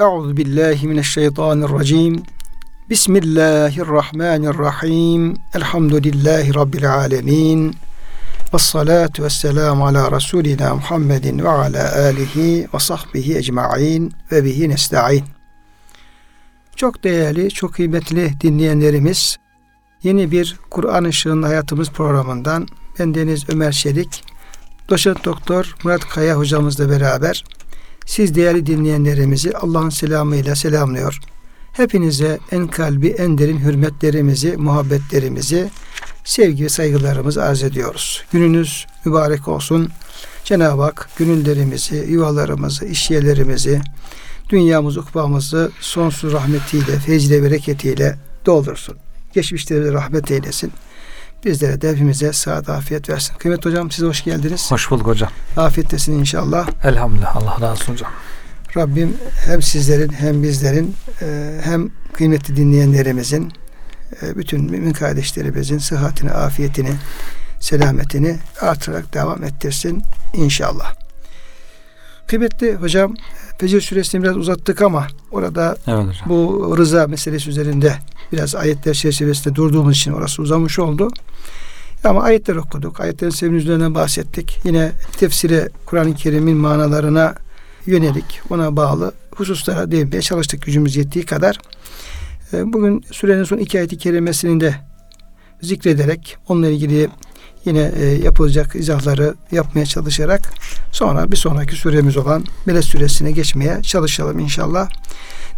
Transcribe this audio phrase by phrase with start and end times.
[0.00, 2.22] Euzu billahi mineşşeytanirracim.
[2.90, 5.36] Bismillahirrahmanirrahim.
[5.54, 7.76] Elhamdülillahi rabbil alamin.
[8.54, 14.68] Ve salatu ve selamu ala Resulina Muhammedin ve ala alihi ve sahbihi ecma'in ve bihi
[14.68, 15.24] nesta'in.
[16.76, 19.36] Çok değerli, çok kıymetli dinleyenlerimiz,
[20.02, 22.68] yeni bir Kur'an Işığında Hayatımız programından
[22.98, 24.24] ben Deniz Ömer Çelik,
[24.88, 27.44] Doçent Doktor Murat Kaya hocamızla beraber
[28.08, 31.18] siz değerli dinleyenlerimizi Allah'ın selamıyla selamlıyor.
[31.72, 35.70] Hepinize en kalbi, en derin hürmetlerimizi, muhabbetlerimizi,
[36.24, 38.24] sevgi ve saygılarımızı arz ediyoruz.
[38.32, 39.90] Gününüz mübarek olsun.
[40.44, 43.80] Cenab-ı Hak gönüllerimizi, yuvalarımızı, iş yerlerimizi,
[44.48, 48.96] dünyamızı, ukbamızı sonsuz rahmetiyle, feyziyle, bereketiyle doldursun.
[49.34, 50.72] Geçmişlerimize rahmet eylesin.
[51.44, 53.34] Bizlere de hepimize sağlık, afiyet versin.
[53.34, 54.70] Kıymet hocam size hoş geldiniz.
[54.70, 55.30] Hoş bulduk hocam.
[55.56, 56.68] Afiyettesin inşallah.
[56.84, 57.36] Elhamdülillah.
[57.36, 58.10] Allah razı olsun hocam.
[58.76, 63.52] Rabbim hem sizlerin hem bizlerin e, hem kıymetli dinleyenlerimizin
[64.22, 66.92] e, bütün mümin kardeşlerimizin sıhhatini, afiyetini,
[67.60, 70.02] selametini artırarak devam ettirsin
[70.34, 70.94] inşallah.
[72.26, 73.14] Kıymetli hocam
[73.58, 76.14] Fecir suresini biraz uzattık ama orada evet hocam.
[76.26, 77.94] bu rıza meselesi üzerinde
[78.32, 81.10] biraz ayetler çerçevesinde durduğumuz için orası uzamış oldu.
[82.04, 83.00] Ama ayetler okuduk.
[83.00, 84.60] Ayetlerin sevimli üzerinden bahsettik.
[84.64, 87.34] Yine tefsire Kur'an-ı Kerim'in manalarına
[87.86, 91.58] yönelik ona bağlı hususlara değinmeye çalıştık gücümüz yettiği kadar.
[92.52, 94.74] Ee, bugün sürenin son iki ayeti kerimesini de
[95.62, 97.08] zikrederek onunla ilgili
[97.64, 100.52] yine e, yapılacak izahları yapmaya çalışarak
[100.92, 104.88] sonra bir sonraki süremiz olan Melek suresine geçmeye çalışalım inşallah.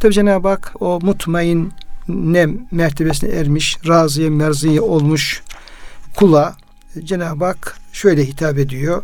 [0.01, 1.73] Tabi Cenab-ı Hak o mutmain
[2.09, 5.43] ne mertebesine ermiş, razıya merziye olmuş
[6.17, 6.57] kula
[7.05, 9.03] Cenab-ı Hak şöyle hitap ediyor.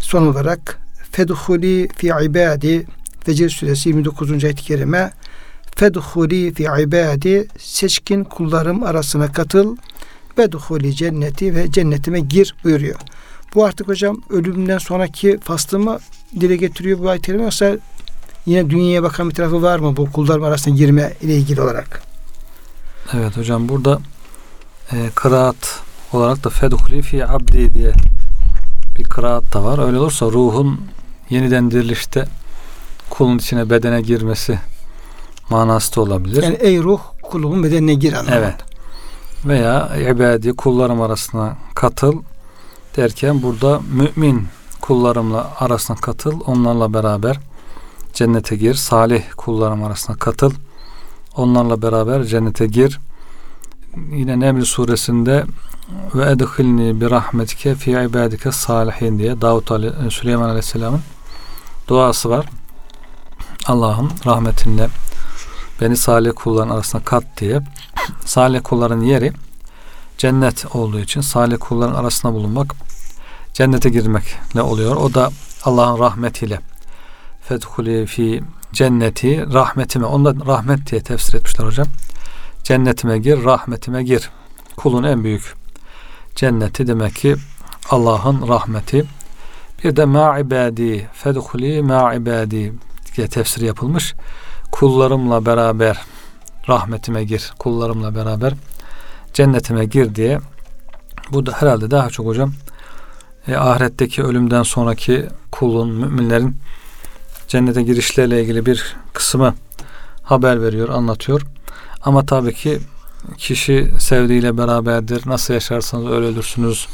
[0.00, 0.78] Son olarak
[1.12, 2.86] Fedhuli fi ibadi
[3.24, 4.44] Fecir suresi 29.
[4.44, 5.10] ayet-i kerime
[5.76, 9.76] Fedhuli fi ibadi seçkin kullarım arasına katıl
[10.38, 12.96] ve duhuli cenneti ve cennetime gir buyuruyor.
[13.54, 15.98] Bu artık hocam ölümden sonraki faslı mı
[16.40, 17.76] dile getiriyor bu ayet yoksa
[18.46, 22.02] yine dünyaya bakan bir tarafı var mı bu kullarım arasına girme ile ilgili olarak?
[23.14, 24.00] Evet hocam burada
[24.92, 25.80] e, kıraat
[26.12, 27.92] olarak da fedhuli fi abdi diye
[28.98, 29.86] bir kıraat da var.
[29.86, 30.80] Öyle olursa ruhun
[31.30, 32.24] yeniden dirilişte
[33.10, 34.58] kulun içine bedene girmesi
[35.50, 36.42] manası da olabilir.
[36.42, 38.36] Yani ey ruh kulumun bedenine gir anlamında.
[38.36, 38.71] Evet.
[39.44, 42.22] Veya ibadi kullarım arasına katıl
[42.96, 44.46] derken burada mümin
[44.80, 46.40] kullarımla arasına katıl.
[46.46, 47.40] Onlarla beraber
[48.12, 48.74] cennete gir.
[48.74, 50.52] Salih kullarım arasına katıl.
[51.36, 53.00] Onlarla beraber cennete gir.
[53.96, 55.44] Yine Neml suresinde
[56.14, 61.00] ve edhilni bir rahmetike fi ibadike salihin diye Davut Ali, Süleyman Aleyhisselam'ın
[61.88, 62.46] duası var.
[63.66, 64.88] Allah'ım rahmetinle
[65.80, 67.60] beni salih kulların arasına kat diye
[68.24, 69.32] salih kulların yeri
[70.18, 72.74] cennet olduğu için salih kulların arasında bulunmak
[73.52, 74.96] cennete girmekle oluyor.
[74.96, 75.30] O da
[75.64, 76.60] Allah'ın rahmetiyle
[77.42, 78.42] fethuli fi
[78.72, 81.86] cenneti rahmetime ondan rahmet diye tefsir etmişler hocam.
[82.64, 84.30] Cennetime gir, rahmetime gir.
[84.76, 85.54] Kulun en büyük
[86.36, 87.36] cenneti demek ki
[87.90, 89.04] Allah'ın rahmeti.
[89.84, 92.72] Bir de ma ibadi fedhuli ma ibadi
[93.16, 94.14] diye tefsir yapılmış.
[94.72, 96.00] Kullarımla beraber
[96.68, 97.52] rahmetime gir.
[97.58, 98.54] Kullarımla beraber
[99.32, 100.40] cennetime gir diye.
[101.32, 102.52] Bu da herhalde daha çok hocam
[103.48, 106.56] e, ahiretteki ölümden sonraki kulun, müminlerin
[107.48, 109.54] cennete girişlerle ilgili bir kısmı
[110.22, 111.42] haber veriyor, anlatıyor.
[112.02, 112.80] Ama tabii ki
[113.38, 115.22] kişi sevdiğiyle beraberdir.
[115.26, 116.88] Nasıl yaşarsanız öyle ölürsünüz.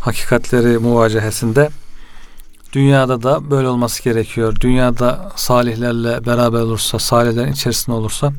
[0.00, 1.70] Hakikatleri muvacehesinde
[2.72, 4.56] dünyada da böyle olması gerekiyor.
[4.60, 8.32] Dünyada salihlerle beraber olursa, salihlerin içerisinde olursa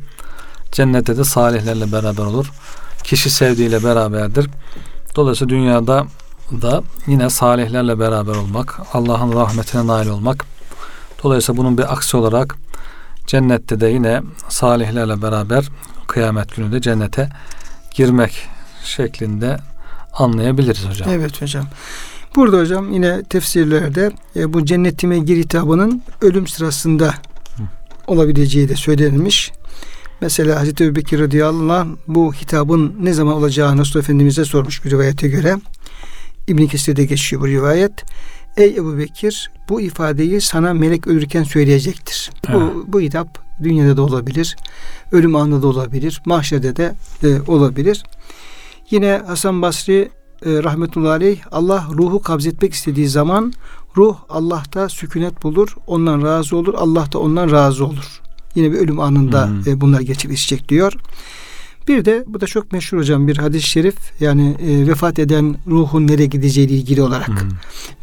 [0.71, 2.51] cennette de salihlerle beraber olur.
[3.03, 4.49] Kişi sevdiğiyle beraberdir.
[5.15, 6.05] Dolayısıyla dünyada
[6.51, 10.45] da yine salihlerle beraber olmak, Allah'ın rahmetine nail olmak.
[11.23, 12.55] Dolayısıyla bunun bir aksi olarak
[13.27, 15.69] cennette de yine salihlerle beraber
[16.07, 17.29] kıyamet günü de cennete
[17.95, 18.47] girmek
[18.83, 19.57] şeklinde
[20.13, 21.09] anlayabiliriz hocam.
[21.09, 21.65] Evet hocam.
[22.35, 27.13] Burada hocam yine tefsirlerde e, bu cennetime gir hitabının ölüm sırasında
[28.07, 29.51] olabileceği de söylenilmiş.
[30.21, 34.91] Mesela Hazreti Ebu Bekir radıyallahu anh bu hitabın ne zaman olacağını Resulullah Efendimiz'e sormuş bir
[34.91, 35.57] rivayete göre.
[36.47, 37.91] İbn Kesir'de geçiyor bu rivayet.
[38.57, 42.31] Ey Ebu Bekir bu ifadeyi sana melek ölürken söyleyecektir.
[42.53, 44.56] Bu, bu hitap dünyada da olabilir.
[45.12, 46.21] Ölüm anında da olabilir.
[46.25, 46.94] Mahşerde de
[47.24, 48.03] e, olabilir.
[48.89, 50.12] Yine Hasan Basri
[50.45, 53.53] e, rahmetullahi aleyh Allah ruhu kabzetmek istediği zaman
[53.97, 55.75] ruh Allah'ta sükunet bulur.
[55.88, 56.74] Ondan razı olur.
[56.74, 58.21] Allah da ondan razı olur.
[58.56, 59.69] Yine bir ölüm anında hı.
[59.69, 60.94] e, bunlar gerçekleşecek diyor.
[61.88, 66.07] Bir de bu da çok meşhur hocam bir hadis-i şerif yani e, vefat eden ruhun
[66.07, 67.48] nereye gideceği ile ilgili olarak Hı.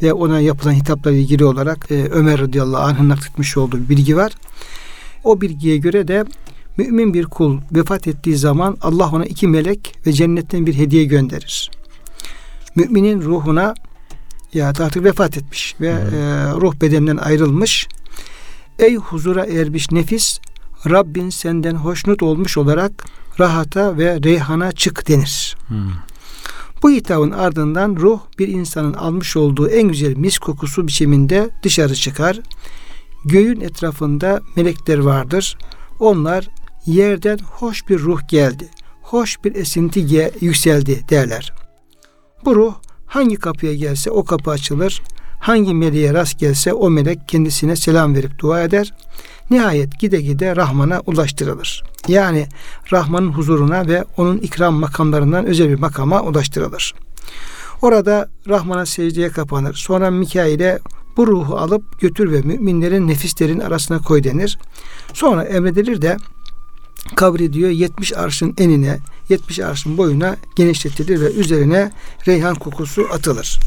[0.03, 4.31] ve ona yapılan hitapla ilgili olarak e, Ömer radıyallahu anh'ın nakletmiş olduğu bir bilgi var.
[5.23, 6.25] O bilgiye göre de
[6.77, 11.71] mümin bir kul vefat ettiği zaman Allah ona iki melek ve cennetten bir hediye gönderir.
[12.75, 13.73] Müminin ruhuna
[14.53, 15.97] ya artık vefat etmiş ve Hı.
[15.97, 17.87] e, ruh bedeninden ayrılmış.
[18.79, 20.39] Ey huzura ermiş nefis
[20.89, 23.05] Rabbin senden hoşnut olmuş olarak
[23.39, 25.57] rahata ve reyhana çık denir.
[25.67, 25.75] Hı.
[26.83, 32.39] Bu hitabın ardından ruh bir insanın almış olduğu en güzel mis kokusu biçiminde dışarı çıkar.
[33.25, 35.57] Göğün etrafında melekler vardır.
[35.99, 36.49] Onlar
[36.85, 38.69] yerden hoş bir ruh geldi.
[39.01, 41.53] Hoş bir esinti ge- yükseldi derler.
[42.45, 42.73] Bu ruh
[43.05, 45.01] hangi kapıya gelse o kapı açılır.
[45.39, 48.93] Hangi meleğe rast gelse o melek kendisine selam verip dua eder.
[49.49, 51.83] Nihayet gide gide Rahman'a ulaştırılır.
[52.07, 52.47] Yani
[52.91, 56.93] Rahman'ın huzuruna ve onun ikram makamlarından özel bir makama ulaştırılır.
[57.81, 59.73] Orada Rahman'a secdeye kapanır.
[59.73, 60.79] Sonra Mikail'e
[61.17, 64.59] bu ruhu alıp götür ve müminlerin nefislerin arasına koy denir.
[65.13, 66.17] Sonra emredilir de
[67.15, 68.99] kabri diyor 70 arşın enine
[69.29, 71.91] 70 arşın boyuna genişletilir ve üzerine
[72.27, 73.59] reyhan kokusu atılır.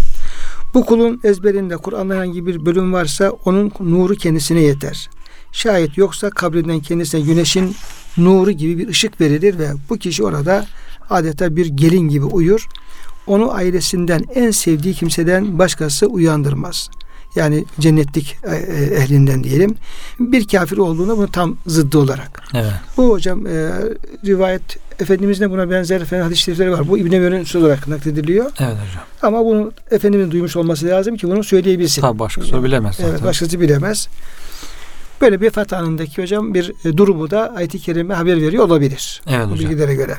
[0.74, 5.10] Bu kulun ezberinde Kur'an'da herhangi bir bölüm varsa onun nuru kendisine yeter.
[5.52, 7.76] Şayet yoksa kabrinden kendisine güneşin
[8.16, 10.66] nuru gibi bir ışık verilir ve bu kişi orada
[11.10, 12.68] adeta bir gelin gibi uyur.
[13.26, 16.90] Onu ailesinden en sevdiği kimseden başkası uyandırmaz.
[17.36, 19.74] Yani cennetlik e, e, ehlinden diyelim.
[20.20, 22.42] Bir kafir olduğunda bunu tam zıddı olarak.
[22.54, 22.72] Evet.
[22.96, 23.70] Bu hocam e,
[24.26, 26.88] rivayet Efendimiz'in de buna benzer hadis-i şerifleri var.
[26.88, 28.44] Bu İbn Ömer'in söz olarak naklediliyor.
[28.60, 29.04] Evet hocam.
[29.22, 32.02] Ama bunu Efendimiz'in duymuş olması lazım ki bunu söyleyebilsin.
[32.02, 33.10] Tabi başkası bilemez zaten.
[33.10, 34.08] Evet, başkası bilemez.
[35.20, 39.22] Böyle bir vefat anındaki hocam bir e, durumu da ayet-i kerime haber veriyor olabilir.
[39.26, 39.58] Evet Bu hocam.
[39.70, 40.16] bilgilere göre.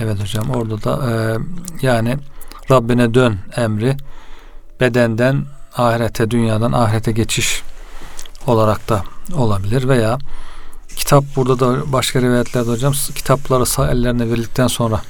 [0.00, 1.36] Evet hocam orada da e,
[1.86, 2.16] yani
[2.70, 3.96] Rabbine dön emri
[4.80, 5.44] bedenden
[5.76, 7.62] ahirete dünyadan ahirete geçiş
[8.46, 9.02] olarak da
[9.36, 10.18] olabilir veya
[10.96, 15.02] kitap burada da başka rivayetlerde hocam kitapları sağ ellerine verildikten sonra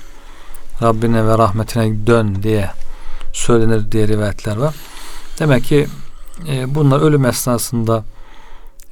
[0.83, 2.71] Rabbine ve rahmetine dön diye
[3.33, 4.75] söylenir diye rivayetler var.
[5.39, 5.87] Demek ki
[6.49, 8.05] e, bunlar ölüm esnasında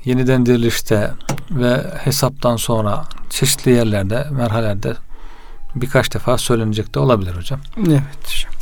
[0.05, 1.11] yeniden dirilişte
[1.51, 4.95] ve hesaptan sonra çeşitli yerlerde, merhalelerde
[5.75, 7.61] birkaç defa söylenecek de olabilir hocam.
[7.79, 8.53] Evet hocam.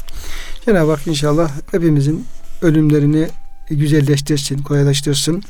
[0.65, 2.27] Cenab-ı Hak inşallah hepimizin
[2.63, 3.29] ölümlerini
[3.71, 5.43] güzelleştirsin, kolaylaştırsın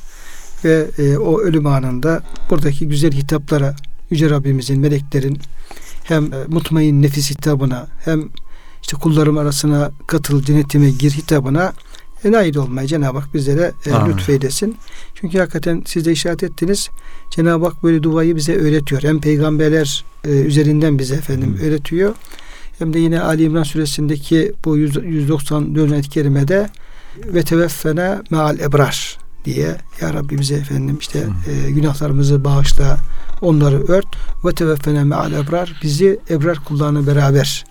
[0.64, 3.76] ve e, o ölüm anında buradaki güzel hitaplara
[4.10, 5.38] Yüce Rabbimizin, meleklerin
[6.04, 8.28] hem e, mutmain nefis hitabına hem
[8.82, 11.72] işte kullarım arasına katıl cennetime gir hitabına
[12.24, 14.12] e, nail olmayı Cenab-ı Hak bizlere e, Amin.
[14.12, 14.76] lütfeylesin.
[15.14, 16.88] Çünkü hakikaten siz de işaret ettiniz.
[17.30, 19.02] Cenab-ı Hak böyle duayı bize öğretiyor.
[19.02, 21.66] Hem peygamberler e, üzerinden bize efendim Hı.
[21.66, 22.14] öğretiyor.
[22.78, 26.70] Hem de yine Ali İmran suresindeki bu 100 194 ayet-i kerimede
[27.24, 32.96] ve teveffena meal ebrar diye ya Rabbi bize efendim işte e, günahlarımızı bağışla
[33.40, 34.06] onları ört
[34.44, 37.64] ve teveffena meal ebrar bizi ebrar kullarına beraber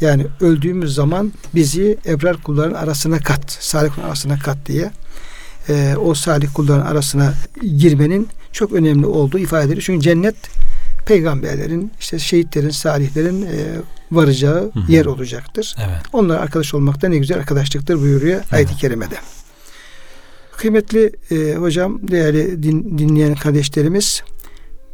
[0.00, 4.90] yani öldüğümüz zaman bizi ebrar kulların arasına kat salih kulların arasına kat diye
[5.68, 7.34] e, o salih kulların arasına
[7.76, 9.82] girmenin çok önemli olduğu ifade edilir.
[9.86, 10.36] Çünkü cennet
[11.06, 13.80] peygamberlerin, işte şehitlerin, salihlerin e,
[14.12, 14.92] varacağı Hı hı.
[14.92, 15.74] yer olacaktır.
[15.78, 16.02] Evet.
[16.12, 19.14] Onlar arkadaş olmakta ne güzel arkadaşlıktır buyuruyor ayet-i kerimede.
[20.56, 24.22] Kıymetli e, hocam, değerli din, dinleyen kardeşlerimiz,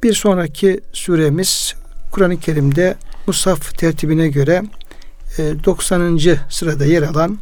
[0.02, 1.74] bir sonraki suremiz
[2.12, 4.62] Kur'an-ı Kerim'de Musaf tertibine göre
[5.38, 6.20] e, 90.
[6.50, 7.38] sırada yer alan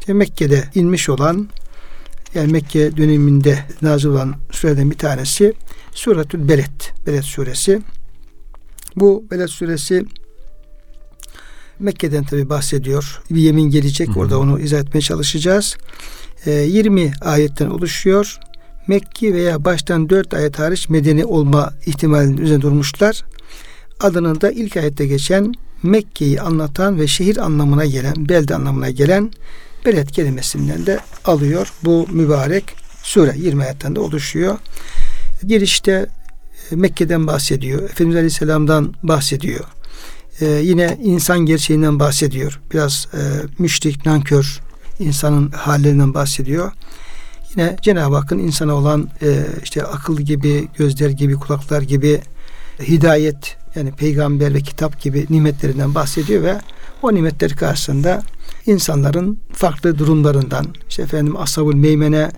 [0.00, 1.48] işte Mekke'de inmiş olan
[2.34, 5.54] yani Mekke döneminde nazil olan sureden bir tanesi
[5.92, 7.82] Suretül Beled, Beled suresi.
[8.96, 10.04] Bu Beled suresi
[11.78, 13.22] Mekke'den tabi bahsediyor.
[13.30, 14.08] Bir yemin gelecek.
[14.08, 14.18] Hı hı.
[14.18, 15.76] Orada onu izah etmeye çalışacağız.
[16.46, 18.38] Ee, 20 ayetten oluşuyor.
[18.86, 23.24] Mekki veya baştan 4 ayet hariç medeni olma ihtimalinin üzerine durmuşlar.
[24.00, 29.30] Adının da ilk ayette geçen Mekke'yi anlatan ve şehir anlamına gelen, belde anlamına gelen
[29.86, 31.72] Beled kelimesinden de alıyor.
[31.84, 32.64] Bu mübarek
[33.02, 34.58] sure 20 ayetten de oluşuyor.
[35.46, 36.06] Girişte
[36.70, 37.82] e, Mekke'den bahsediyor.
[37.82, 39.64] Efendimiz Aleyhisselam'dan bahsediyor.
[40.40, 42.60] Ee, yine insan gerçeğinden bahsediyor.
[42.72, 43.18] Biraz e,
[43.58, 44.60] müşrik, nankör
[44.98, 46.72] insanın hallerinden bahsediyor.
[47.50, 52.20] Yine Cenab-ı Hakk'ın insana olan e, işte akıl gibi, gözler gibi, kulaklar gibi
[52.80, 56.60] hidayet yani peygamber ve kitap gibi nimetlerinden bahsediyor ve
[57.02, 58.22] o nimetler karşısında
[58.66, 62.30] insanların farklı durumlarından işte efendim ashabul meymene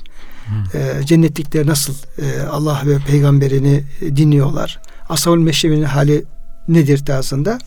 [0.74, 4.80] E, cennetlikler nasıl e, Allah ve peygamberini e, dinliyorlar.
[5.08, 6.24] Ashab-ül Meşrebe'nin hali
[6.68, 7.58] nedir tarzında.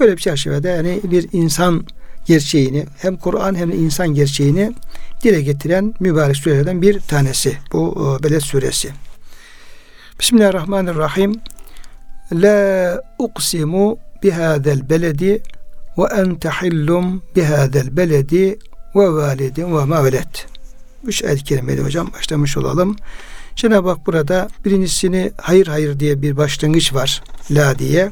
[0.00, 1.86] Böyle bir çerçevede yani bir insan
[2.30, 4.72] gerçeğini hem Kur'an hem de insan gerçeğini
[5.22, 7.58] dile getiren mübarek surelerden bir tanesi.
[7.72, 8.90] Bu e, Beled suresi.
[10.20, 11.40] Bismillahirrahmanirrahim.
[12.32, 15.42] La uqsimu bihadel beledi
[15.98, 18.58] ve ente hillum bihadel beledi
[18.94, 20.34] ve validin ve ma veled.
[21.04, 22.96] Üç ayet-i kerimeli hocam başlamış olalım.
[23.56, 27.22] Cenab-ı Hak burada birincisini hayır hayır diye bir başlangıç var.
[27.50, 28.10] La diye.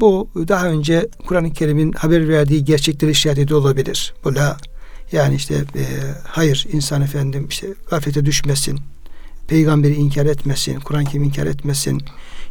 [0.00, 4.14] Bu daha önce Kur'an-ı Kerim'in haber verdiği gerçekleri işaret ediyor olabilir.
[4.24, 4.56] Bu la
[5.12, 5.84] yani işte e,
[6.24, 8.80] hayır insan efendim işte gaflete düşmesin,
[9.48, 12.02] peygamberi inkar etmesin, Kur'an-ı Kerim inkar etmesin,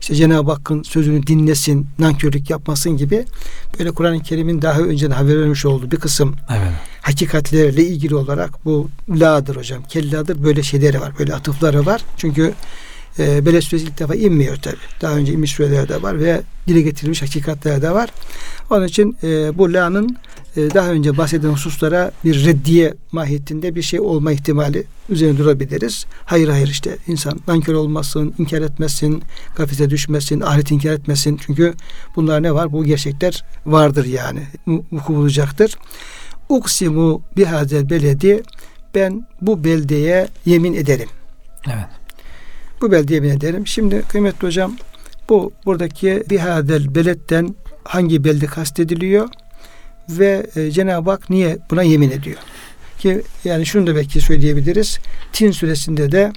[0.01, 3.25] işte Cenab-ı Hakk'ın sözünü dinlesin, nankörlük yapmasın gibi
[3.79, 6.71] böyle Kur'an-ı Kerim'in daha önceden haber vermiş olduğu bir kısım Evet.
[7.01, 9.83] hakikatlerle ilgili olarak bu la'dır hocam.
[9.83, 11.13] Kelladır böyle şeyleri var.
[11.19, 12.01] Böyle atıfları var.
[12.17, 12.53] Çünkü
[13.19, 14.75] e, Beled suresi ilk defa inmiyor tabi.
[15.01, 18.09] Daha önce inmiş sureler de var ve dile getirilmiş hakikatler de var.
[18.69, 20.17] Onun için e, bu la'nın
[20.55, 26.05] e, daha önce bahsedilen hususlara bir reddiye mahiyetinde bir şey olma ihtimali üzerine durabiliriz.
[26.25, 29.23] Hayır hayır işte insan nankör olmasın, inkar etmesin,
[29.55, 31.39] gaflete düşmesin, ahiret inkar etmesin.
[31.45, 31.73] Çünkü
[32.15, 32.71] bunlar ne var?
[32.71, 34.39] Bu gerçekler vardır yani.
[34.67, 35.77] Vuku bulacaktır.
[36.49, 38.43] Uksimu bihazel beledi
[38.95, 41.09] ben bu beldeye yemin ederim.
[41.67, 41.96] Evet.
[42.81, 43.67] Bu beldeye yemin ederim.
[43.67, 44.77] Şimdi kıymetli hocam
[45.29, 49.29] bu buradaki bihadel beletten hangi belde kastediliyor
[50.09, 52.37] ve e, Cenab-ı Hak niye buna yemin ediyor?
[52.99, 54.99] Ki yani şunu da belki söyleyebiliriz.
[55.33, 56.33] Tin suresinde de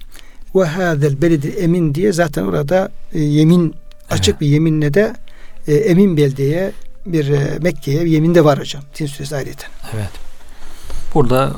[0.55, 3.75] ve hadel beledi emin diye zaten orada e, yemin
[4.11, 4.41] açık Evet.
[4.41, 5.15] bir yeminle de
[5.67, 6.73] e, emin beldeye
[7.07, 8.83] bir e, Mekke'ye bir yemin de var hocam.
[8.95, 9.67] Tin suresi ayrıca.
[9.95, 10.11] Evet.
[11.15, 11.53] Burada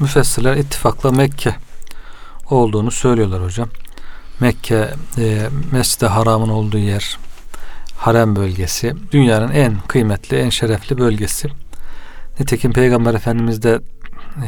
[0.00, 1.54] müfessirler ittifakla Mekke
[2.50, 3.68] olduğunu söylüyorlar hocam.
[4.40, 7.18] Mekke e, Mescid-i Haram'ın olduğu yer
[7.96, 8.94] harem bölgesi.
[9.12, 11.48] Dünyanın en kıymetli, en şerefli bölgesi.
[12.40, 13.80] Nitekim Peygamber Efendimiz de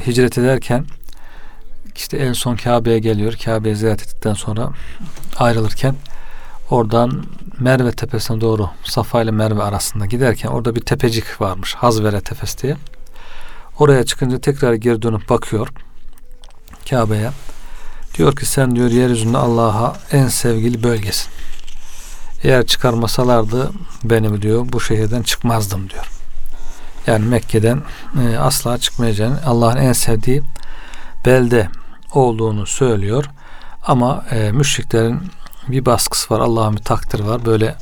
[0.07, 0.85] hicret ederken
[1.97, 3.35] işte en son Kabe'ye geliyor.
[3.45, 4.71] Kabe'yi ziyaret ettikten sonra
[5.37, 5.95] ayrılırken
[6.71, 7.25] oradan
[7.61, 11.75] Merve tepesine doğru Safa ile Merve arasında giderken orada bir tepecik varmış.
[11.75, 12.77] Hazvere tepesi diye.
[13.79, 15.69] Oraya çıkınca tekrar geri dönüp bakıyor
[16.91, 17.31] Kabe'ye.
[18.19, 21.29] Diyor ki sen diyor yeryüzünde Allah'a en sevgili bölgesin.
[22.43, 23.71] Eğer çıkarmasalardı
[24.05, 26.11] benim diyor bu şehirden çıkmazdım diyor.
[27.07, 27.83] Yani Mekke'den
[28.23, 30.43] e, asla çıkmayacağını Allah'ın en sevdiği
[31.27, 31.69] belde
[32.13, 33.25] olduğunu söylüyor.
[33.87, 35.21] Ama e, müşriklerin
[35.69, 36.41] bir baskısı var.
[36.41, 37.45] Allah'ın bir takdiri var.
[37.45, 37.77] Böyle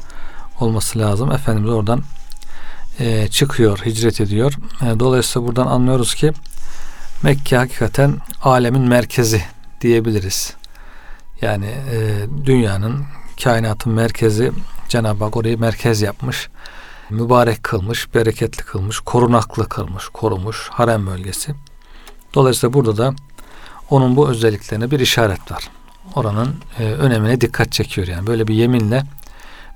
[0.60, 1.32] olması lazım.
[1.32, 2.02] Efendimiz oradan
[2.98, 4.54] e, çıkıyor, hicret ediyor.
[4.82, 6.32] E, dolayısıyla buradan anlıyoruz ki
[7.22, 9.42] Mekke hakikaten alemin merkezi
[9.80, 10.54] diyebiliriz.
[11.42, 13.04] Yani e, dünyanın,
[13.44, 14.52] kainatın merkezi
[14.88, 16.48] Cenab-ı Hak orayı merkez yapmış.
[17.10, 21.54] Mübarek kılmış, bereketli kılmış, korunaklı kılmış, korumuş harem bölgesi.
[22.34, 23.14] Dolayısıyla burada da
[23.90, 25.70] onun bu özelliklerine bir işaret var.
[26.14, 28.26] Oranın e, önemine dikkat çekiyor yani.
[28.26, 29.02] Böyle bir yeminle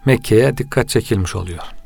[0.04, 1.77] Mekke'ye dikkat çekilmiş oluyor.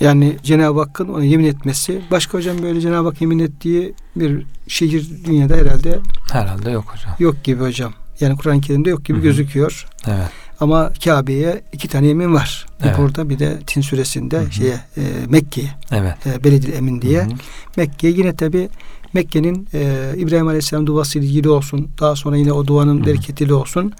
[0.00, 2.00] Yani Cenab-ı Hakk'ın ona yemin etmesi.
[2.10, 5.98] Başka hocam böyle Cenab-ı Hak yemin ettiği bir şehir dünyada herhalde
[6.32, 7.14] Herhalde yok hocam.
[7.18, 7.92] yok gibi hocam.
[8.20, 9.24] Yani Kur'an-ı Kerim'de yok gibi Hı hı.
[9.24, 9.86] gözüküyor.
[10.06, 10.28] Evet.
[10.60, 12.66] Ama Kabe'ye iki tane yemin var.
[12.82, 12.98] Bir Evet.
[12.98, 14.52] burada bir de Tin suresinde Hı hı.
[14.52, 16.14] şeye e, Mekke'ye Evet.
[16.26, 17.20] e, Beledil Emin diye.
[17.22, 17.30] Hı hı.
[17.76, 18.68] Mekke'ye yine tabi
[19.12, 21.90] Mekke'nin e, İbrahim Aleyhisselam duası ile ilgili olsun.
[22.00, 23.06] Daha sonra yine o duanın Hı hı.
[23.06, 23.92] bereketiyle olsun.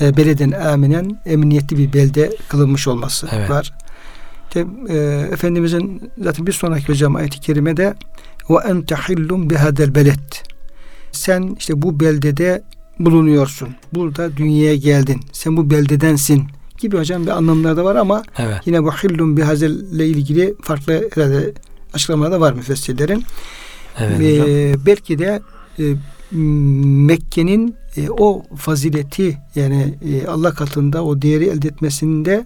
[0.00, 3.50] E, beleden aminen emniyetli bir belde kılınmış olması Evet.
[3.50, 3.72] var.
[4.54, 7.94] İşte, e, Efendimizin zaten bir sonraki hocam ayet-i kerimede
[8.50, 10.18] ve ente hillum bihadel beled.
[11.12, 12.62] Sen işte bu beldede
[12.98, 13.68] bulunuyorsun.
[13.94, 15.20] Burada dünyaya geldin.
[15.32, 16.42] Sen bu beldedensin
[16.78, 18.56] gibi hocam bir anlamları da var ama Evet.
[18.66, 21.52] Yine bu hillum bihazelle ilgili farklı herhalde
[21.94, 23.24] açıklamalar da var müfessirlerin.
[23.98, 24.40] Evet Ee,
[24.72, 24.86] hocam.
[24.86, 25.40] belki de
[25.78, 25.82] e,
[27.06, 32.44] Mekke'nin e, o fazileti yani e, Allah katında o değeri elde etmesinde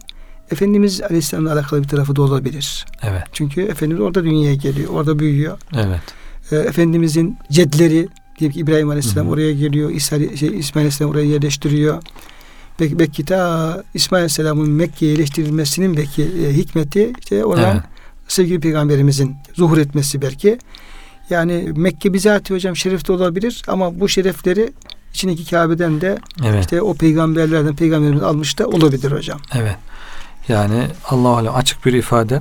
[0.50, 2.86] Efendimiz Aleyhisselam'la alakalı bir tarafı da olabilir.
[3.02, 3.22] Evet.
[3.32, 5.58] Çünkü Efendimiz orada dünyaya geliyor, orada büyüyor.
[5.76, 6.00] Evet.
[6.52, 9.34] E, Efendimizin cedleri diyelim ki İbrahim Aleyhisselam Hı hı.
[9.34, 12.02] oraya geliyor, İsa, şey, İsmail Aleyhisselam oraya yerleştiriyor.
[12.80, 17.82] Belki, belki ta İsmail Aleyhisselam'ın Mekke'ye yerleştirilmesinin belki e, hikmeti işte oradan Evet.
[18.28, 20.58] sevgili peygamberimizin zuhur etmesi belki.
[21.30, 24.72] Yani Mekke bizatihi hocam şerefli olabilir ama bu şerefleri
[25.14, 26.60] içindeki Kabe'den de Evet.
[26.64, 29.40] işte o peygamberlerden peygamberimiz almış da olabilir hocam.
[29.54, 29.76] Evet.
[30.48, 32.40] Yani Allah alem açık bir ifade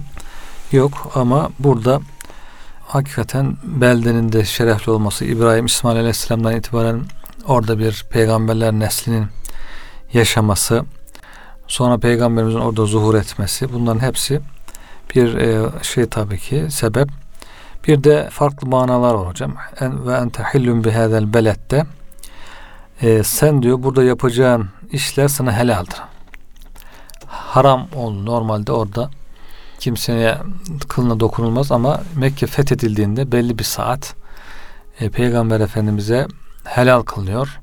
[0.71, 2.01] yok ama burada
[2.87, 7.01] hakikaten beldenin de şerefli olması İbrahim İsmail Aleyhisselam'dan itibaren
[7.47, 9.27] orada bir peygamberler neslinin
[10.13, 10.85] yaşaması,
[11.67, 14.41] sonra peygamberimizin orada zuhur etmesi bunların hepsi
[15.15, 17.09] bir e, şey tabii ki sebep.
[17.87, 19.55] Bir de farklı manalar var hocam.
[19.79, 21.85] En, ve ente hillun bihadel belette
[23.01, 26.01] e, sen diyor burada yapacağın işler sana helaldir.
[27.47, 29.09] Haram ol normalde orada
[29.79, 30.37] kimseye
[30.87, 34.15] kılına dokunulmaz ama Mekke fethedildiğinde belli bir saat
[34.99, 36.27] e, Peygamber Efendimiz'e
[36.63, 37.59] helal kılınıyor.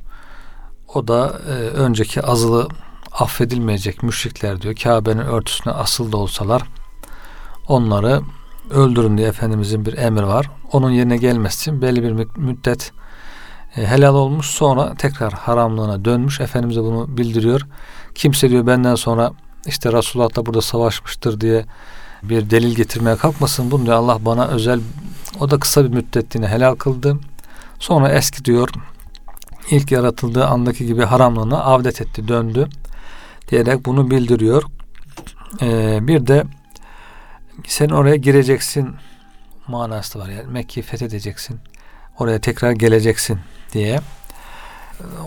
[0.94, 2.68] O da e, önceki azılı
[3.12, 4.74] affedilmeyecek müşrikler diyor.
[4.76, 6.62] Kabe'nin örtüsüne asıl da olsalar
[7.68, 8.20] onları
[8.70, 10.50] öldürün diye Efendimizin bir emir var.
[10.72, 12.92] Onun yerine gelmesi için belli bir müddet
[13.76, 16.40] e, helal olmuş sonra tekrar haramlığına dönmüş.
[16.40, 17.66] Efendimize bunu bildiriyor.
[18.14, 19.32] Kimse diyor benden sonra
[19.66, 21.64] işte Resulullah da burada savaşmıştır diye
[22.22, 23.70] bir delil getirmeye kalkmasın.
[23.70, 24.80] Bunu diyor Allah bana özel
[25.40, 27.18] o da kısa bir müddetliğine helal kıldı.
[27.78, 28.68] Sonra eski diyor
[29.70, 32.68] ilk yaratıldığı andaki gibi haramlığına avdet etti, döndü
[33.48, 34.62] diyerek bunu bildiriyor.
[35.62, 36.44] Ee, bir de
[37.66, 38.94] sen oraya gireceksin
[39.68, 40.28] manası var.
[40.28, 41.60] Yani Mekke'yi fethedeceksin.
[42.18, 43.38] Oraya tekrar geleceksin
[43.72, 44.00] diye.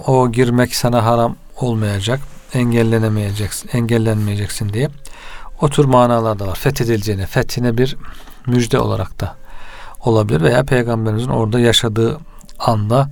[0.08, 2.20] O girmek sana haram olmayacak.
[2.54, 4.90] Engellenemeyeceksin, engellenmeyeceksin diye.
[5.62, 6.56] O tür manalar da var.
[6.56, 7.98] Fethedileceğine, fethine bir
[8.48, 9.36] müjde olarak da
[10.06, 12.20] olabilir veya peygamberimizin orada yaşadığı
[12.60, 13.10] anda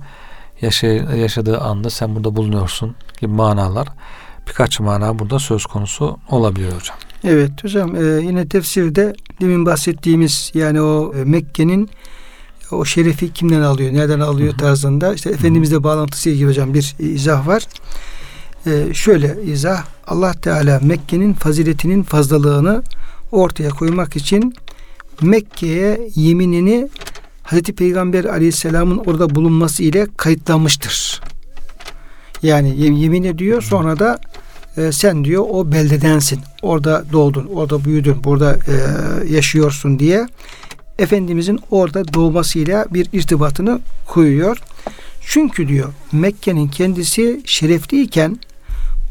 [1.16, 3.88] yaşadığı anda sen burada bulunuyorsun gibi manalar
[4.48, 6.96] birkaç mana burada söz konusu olabiliyor hocam.
[7.24, 11.90] Evet hocam e, yine tefsirde demin bahsettiğimiz yani o e, Mekke'nin
[12.70, 17.66] o şerefi kimden alıyor, nereden alıyor tarzında işte Efendimizle bağlantısı ilgili hocam bir izah var.
[18.66, 22.82] E, şöyle izah Allah Teala Mekke'nin faziletinin fazlalığını
[23.32, 24.54] ortaya koymak için
[25.20, 26.88] Mekke'ye yeminini
[27.42, 31.20] Hazreti Peygamber Aleyhisselam'ın orada bulunması ile kayıtlanmıştır.
[32.42, 34.18] Yani yemin ediyor sonra da
[34.76, 36.40] e, sen diyor o beldedensin.
[36.62, 38.74] Orada doğdun, orada büyüdün, burada e,
[39.34, 40.26] yaşıyorsun diye
[40.98, 44.58] Efendimizin orada doğmasıyla bir irtibatını koyuyor.
[45.20, 48.38] Çünkü diyor Mekke'nin kendisi şerefliyken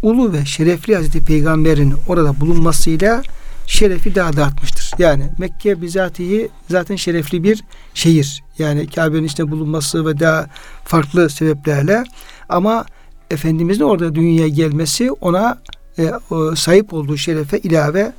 [0.01, 3.23] ulu ve şerefli Hazreti Peygamber'in orada bulunmasıyla
[3.67, 4.91] şerefi daha da artmıştır.
[4.99, 8.43] Yani Mekke bizatihi zaten şerefli bir şehir.
[8.60, 10.47] Yani Kabe'nin içinde bulunması ve daha
[10.84, 12.03] farklı sebeplerle
[12.49, 12.86] ama
[13.31, 15.62] Efendimizin orada dünyaya gelmesi ona
[15.99, 18.13] e, o, sahip olduğu şerefe ilave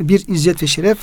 [0.00, 0.98] bir izzet ve şeref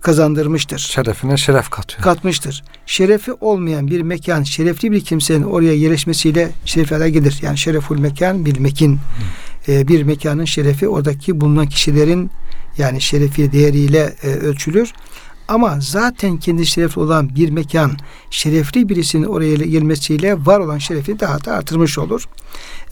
[0.00, 0.78] kazandırmıştır.
[0.78, 2.02] Şerefine şeref katıyor.
[2.02, 2.64] Katmıştır.
[2.86, 7.38] Şerefi olmayan bir mekan, şerefli bir kimsenin oraya yerleşmesiyle şerefler gelir.
[7.42, 9.00] Yani şereful mekan bir mekin.
[9.68, 12.30] E, bir mekanın şerefi oradaki bulunan kişilerin
[12.78, 14.92] yani şerefi değeriyle e, ölçülür.
[15.48, 17.92] Ama zaten kendi şerefli olan bir mekan
[18.30, 22.24] şerefli birisinin oraya gelmesiyle var olan şerefi daha da artırmış olur.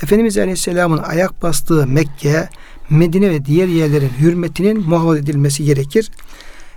[0.03, 2.49] Efendimiz Aleyhisselam'ın ayak bastığı Mekke,
[2.91, 6.11] Medine ve diğer yerlerin hürmetinin muhafaza edilmesi gerekir.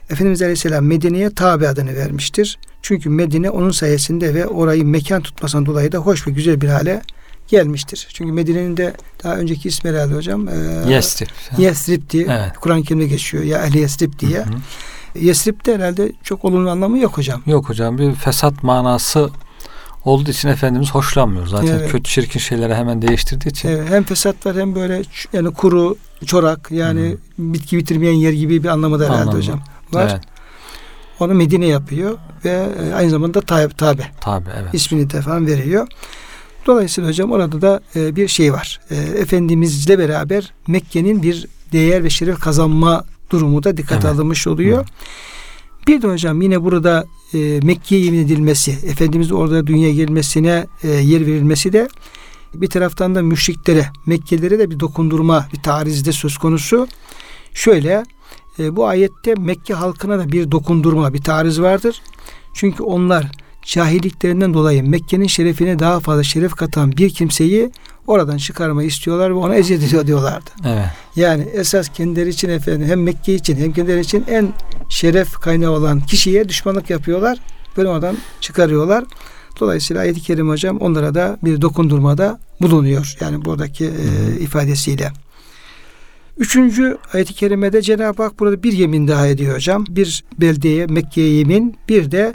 [0.10, 2.60] Efendimiz Aleyhisselam Medine'ye tabi adını vermiştir.
[2.82, 7.02] Çünkü Medine onun sayesinde ve orayı mekan tutmasından dolayı da hoş ve güzel bir hale
[7.48, 8.08] gelmiştir.
[8.14, 10.48] Çünkü Medine'nin de daha önceki ismi herhalde hocam.
[10.48, 10.54] E,
[10.90, 11.28] Yesrib.
[11.58, 12.58] Yesrib diye evet.
[12.62, 13.44] Kur'an-ı Kerim'de geçiyor.
[13.44, 14.40] Ya Ehli Yesrib diye.
[14.40, 15.20] Hı hı.
[15.20, 17.42] Yesrib'de herhalde çok olumlu anlamı yok hocam.
[17.46, 17.98] Yok hocam.
[17.98, 19.30] Bir fesat manası
[20.06, 21.48] olduğu için Efendimiz hoşlanmıyor.
[21.48, 21.92] Zaten evet.
[21.92, 23.70] kötü çirkin şeyleri hemen değiştirdiği için.
[23.70, 25.02] Evet, hem fesat var hem böyle
[25.34, 27.54] yani kuru, çorak yani hmm.
[27.54, 29.38] bitki bitirmeyen yer gibi bir anlamı da herhalde Anlamı.
[29.38, 29.62] hocam.
[29.92, 30.10] Var.
[30.12, 30.22] Evet.
[31.20, 34.04] Onu Medine yapıyor ve e, aynı zamanda tabi.
[34.22, 34.74] Tabi evet.
[34.74, 35.88] İsmini de falan veriyor.
[36.65, 38.80] Dolayısıyla hocam orada da e, bir şey var.
[38.89, 44.15] E, Efendimizle beraber Mekke'nin bir değer ve şeref kazanma durumu da dikkate evet.
[44.15, 44.84] alınmış oluyor.
[44.84, 44.86] Hı.
[45.88, 51.26] Bir de hocam yine burada e, Mekke'ye yemin edilmesi, Efendimiz orada dünya gelmesine e, yer
[51.26, 51.88] verilmesi de
[52.54, 56.88] bir taraftan da müşriklere, Mekkelilere de bir dokundurma, bir tarizde söz konusu.
[57.54, 58.04] Şöyle
[58.60, 62.02] e, bu ayette Mekke halkına da bir dokundurma, bir tariz vardır.
[62.54, 63.32] Çünkü onlar
[63.63, 67.71] cahilliklerinden dolayı Mekke'nin şerefine daha fazla şeref katan bir kimseyi
[68.08, 70.49] oradan çıkarmayı istiyorlar ve ona eziyet ediyor diyorlardı.
[70.65, 70.86] Evet.
[71.15, 74.54] Yani esas kendileri için efendim hem Mekke için hem kendileri için en
[74.89, 77.38] şeref kaynağı olan kişiye düşmanlık yapıyorlar.
[77.78, 79.04] Böyle oradan çıkarıyorlar.
[79.60, 83.15] Dolayısıyla ayet-i kerim hocam onlara da bir dokundurmada bulunuyor.
[83.19, 85.12] Yani buradaki e, ifadesiyle.
[86.38, 89.86] Üçüncü ayet-i kerimede Cenab-ı Hak burada bir yemin daha ediyor hocam.
[89.89, 92.34] Bir beldeye, Mekke'ye yemin, bir de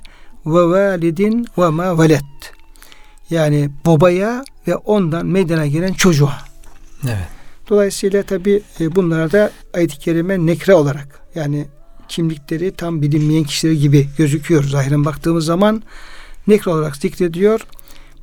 [0.55, 2.25] ve validin ve ma velet.
[3.31, 6.39] Yani babaya ve ondan meydana gelen çocuğa.
[7.05, 7.29] Evet.
[7.69, 11.67] Dolayısıyla tabi e, bunlar da ayet-i kerime nekre olarak yani
[12.09, 14.65] kimlikleri tam bilinmeyen kişiler gibi gözüküyor.
[14.65, 15.83] Zahiren baktığımız zaman
[16.47, 17.61] nekre olarak zikrediyor.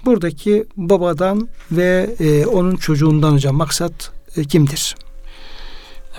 [0.05, 4.95] buradaki babadan ve e, onun çocuğundan hocam maksat e, kimdir?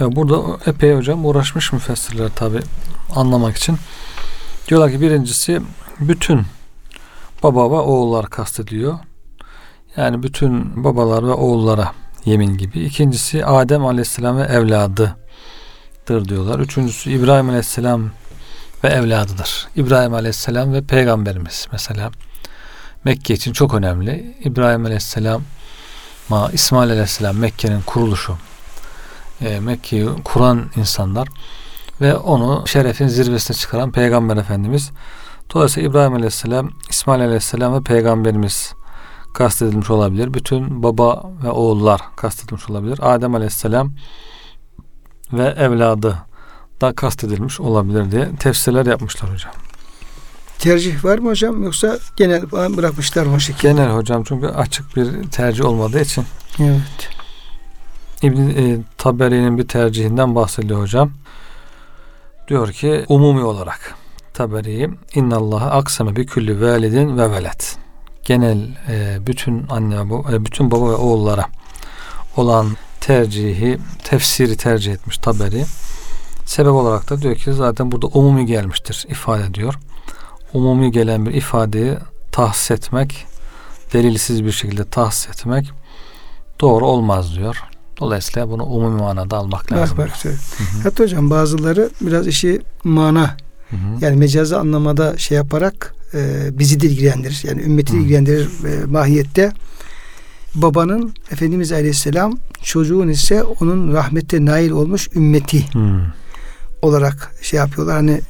[0.00, 2.58] Evet, burada epey hocam uğraşmış müfessirler tabi
[3.14, 3.76] anlamak için.
[4.68, 5.60] Diyorlar ki birincisi
[6.00, 6.42] bütün
[7.42, 8.98] baba ve oğullar kastediyor.
[9.96, 11.92] Yani bütün babalar ve oğullara
[12.24, 12.80] yemin gibi.
[12.80, 16.58] İkincisi Adem Aleyhisselam ve evladıdır diyorlar.
[16.58, 18.10] Üçüncüsü İbrahim Aleyhisselam
[18.84, 19.68] ve evladıdır.
[19.76, 22.10] İbrahim Aleyhisselam ve peygamberimiz mesela.
[23.04, 24.36] Mekke için çok önemli.
[24.44, 25.42] İbrahim Aleyhisselam
[26.28, 28.36] ma İsmail Aleyhisselam Mekke'nin kuruluşu.
[29.40, 31.28] E, Mekke'yi kuran insanlar
[32.00, 34.90] ve onu şerefin zirvesine çıkaran Peygamber Efendimiz.
[35.54, 38.74] Dolayısıyla İbrahim Aleyhisselam, İsmail Aleyhisselam ve Peygamberimiz
[39.34, 40.34] kastedilmiş olabilir.
[40.34, 42.98] Bütün baba ve oğullar kastedilmiş olabilir.
[43.02, 43.92] Adem Aleyhisselam
[45.32, 46.18] ve evladı
[46.80, 49.52] da kastedilmiş olabilir diye tefsirler yapmışlar hocam.
[50.58, 53.68] Tercih var mı hocam yoksa genel bırakmışlar mı o şekilde?
[53.68, 56.24] Genel hocam çünkü açık bir tercih olmadığı için.
[56.60, 57.10] Evet.
[58.22, 61.10] İbn e, Taberi'nin bir tercihinden bahsediyor hocam.
[62.48, 63.94] Diyor ki umumi olarak
[64.36, 67.76] Taberi innallaha aksame bi külli validin ve velet.
[68.24, 69.94] Genel e, bütün anne
[70.32, 71.46] e, bütün baba ve oğullara
[72.36, 75.64] olan tercihi tefsiri tercih etmiş Taberi.
[76.46, 79.74] Sebep olarak da diyor ki zaten burada umumi gelmiştir ifade diyor.
[80.54, 81.94] Umumi gelen bir ifadeyi
[82.32, 83.26] tahsis etmek,
[83.92, 85.72] delilsiz bir şekilde tahsis etmek
[86.60, 87.64] doğru olmaz diyor.
[88.00, 89.98] Dolayısıyla bunu umumi manada almak lazım.
[89.98, 90.24] Bak bak.
[90.24, 90.34] Hı.
[90.82, 93.36] Hatta hocam bazıları biraz işi mana
[93.70, 94.04] hı hı.
[94.04, 97.42] yani mecazi anlamada şey yaparak e, bizi de ilgilendirir.
[97.46, 97.96] Yani ümmeti hı.
[97.96, 99.52] ilgilendirir e, mahiyette.
[100.54, 106.00] Babanın Efendimiz Aleyhisselam çocuğun ise onun rahmette nail olmuş ümmeti hı.
[106.82, 107.96] olarak şey yapıyorlar.
[107.96, 108.20] Hani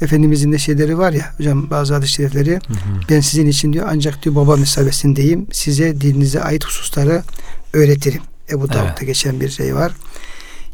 [0.00, 3.00] Efendimizin de şeyleri var ya hocam bazı hadis-i şerifleri hı hı.
[3.10, 7.22] ben sizin için diyor ancak diyor baba mesabesindeyim size dininize ait hususları
[7.72, 8.22] öğretirim.
[8.50, 9.06] Ebu Davud'da evet.
[9.06, 9.92] geçen bir şey var.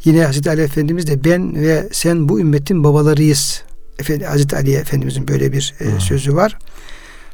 [0.05, 3.63] Yine Hazreti Ali Efendimiz de ben ve sen bu ümmetin babalarıyız.
[4.01, 6.57] Efendi, Hazreti Ali Efendimizin böyle bir e, sözü var.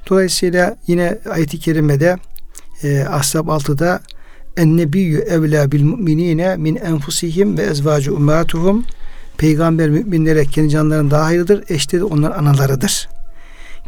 [0.10, 2.18] Dolayısıyla yine ayet-i kerimede
[2.84, 4.02] e, Ashab 6'da
[4.58, 8.86] ennebiyyü evlâ bil mu'minîne min enfusihim ve ezvâcu ummâtuhum
[9.38, 11.64] Peygamber müminlere kendi canlarının daha hayırlıdır.
[11.70, 13.10] Eşleri de onların analarıdır.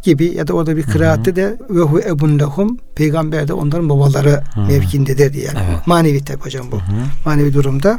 [0.02, 4.42] Gibi ya da orada bir kıraatte de ve hu ebun lehum peygamber de onların babaları
[4.54, 5.44] hı mevkindedir diye.
[5.44, 5.58] Yani.
[5.70, 5.86] Evet.
[5.86, 6.76] Manevi tabi hocam bu.
[6.76, 7.04] Hı-hı.
[7.24, 7.98] Manevi durumda.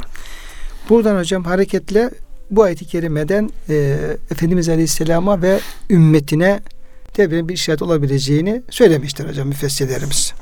[0.88, 2.10] Buradan hocam hareketle
[2.52, 3.98] bu ayeti kerimeden e,
[4.30, 5.60] Efendimiz Aleyhisselam'a ve
[5.90, 6.60] ümmetine
[7.16, 10.34] de bir işaret olabileceğini söylemiştir hocam müfessirlerimiz.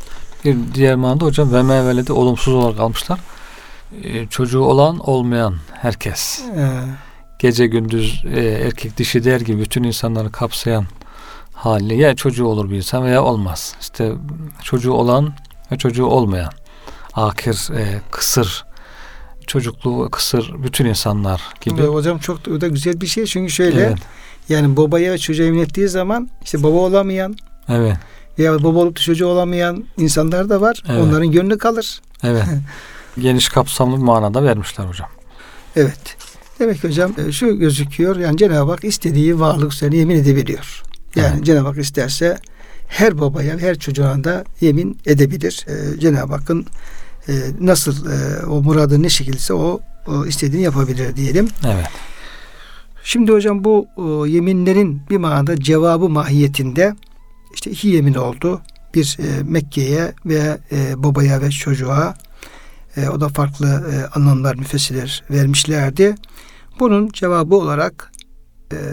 [0.44, 3.20] Bir diğer manada hocam ve mevvelede olumsuz olarak almışlar.
[4.05, 6.40] Ee, çocuğu olan olmayan herkes.
[6.57, 6.68] Ee.
[7.38, 10.87] Gece gündüz e, erkek dişi der gibi bütün insanları kapsayan
[11.53, 13.75] hali ya çocuğu olur bir insan veya olmaz.
[13.81, 14.12] İşte
[14.62, 15.33] çocuğu olan
[15.73, 16.53] ve çocuğu olmayan
[17.14, 18.64] akir, e, kısır
[19.51, 21.83] çocukluğu kısır bütün insanlar gibi.
[21.83, 23.99] Ve hocam çok da güzel bir şey çünkü şöyle evet.
[24.49, 27.37] yani babaya çocuğa emin ettiği zaman işte baba olamayan
[27.69, 27.97] evet.
[28.39, 30.83] veya baba olup da çocuğu olamayan insanlar da var.
[30.89, 31.03] Evet.
[31.03, 32.01] Onların gönlü kalır.
[32.23, 32.45] Evet.
[33.19, 35.09] Geniş kapsamlı bir manada vermişler hocam.
[35.77, 36.17] Evet.
[36.59, 40.83] Demek ki hocam e, şu gözüküyor yani Cenab-ı Hak istediği varlık üzerine yemin edebiliyor.
[41.17, 41.45] Yani evet.
[41.45, 42.39] Cenab-ı Hak isterse
[42.89, 45.67] her babaya, her çocuğuna da yemin edebilir.
[45.69, 46.67] Ee, Cenab-ı Hakk'ın
[47.30, 51.48] e, nasıl e, o muradı ne şekilse o, o istediğini yapabilir diyelim.
[51.65, 51.88] Evet.
[53.04, 56.95] Şimdi hocam bu o, yeminlerin bir manada cevabı mahiyetinde
[57.54, 58.62] işte iki yemin oldu.
[58.93, 62.15] Bir e, Mekke'ye ve e, babaya ve çocuğa
[62.98, 66.15] e, o da farklı e, anlamlar müfessirler vermişlerdi.
[66.80, 68.12] Bunun cevabı olarak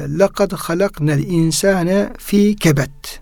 [0.06, 3.20] لَقَدْ خَلَقْنَا الْاِنْسَانَ fi kebet.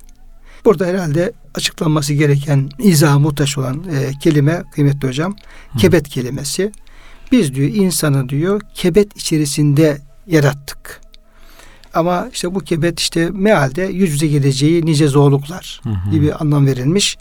[0.66, 5.36] Burada herhalde açıklanması gereken izah muhtaç olan e, kelime kıymetli hocam
[5.72, 5.78] Hı.
[5.78, 6.72] kebet kelimesi.
[7.32, 9.98] Biz diyor insanı diyor kebet içerisinde
[10.28, 11.02] yarattık.
[11.94, 16.12] Ama işte bu kebet işte mealde yüz yüze geleceği nice zorluklar hı hı.
[16.12, 17.18] gibi anlam verilmiş.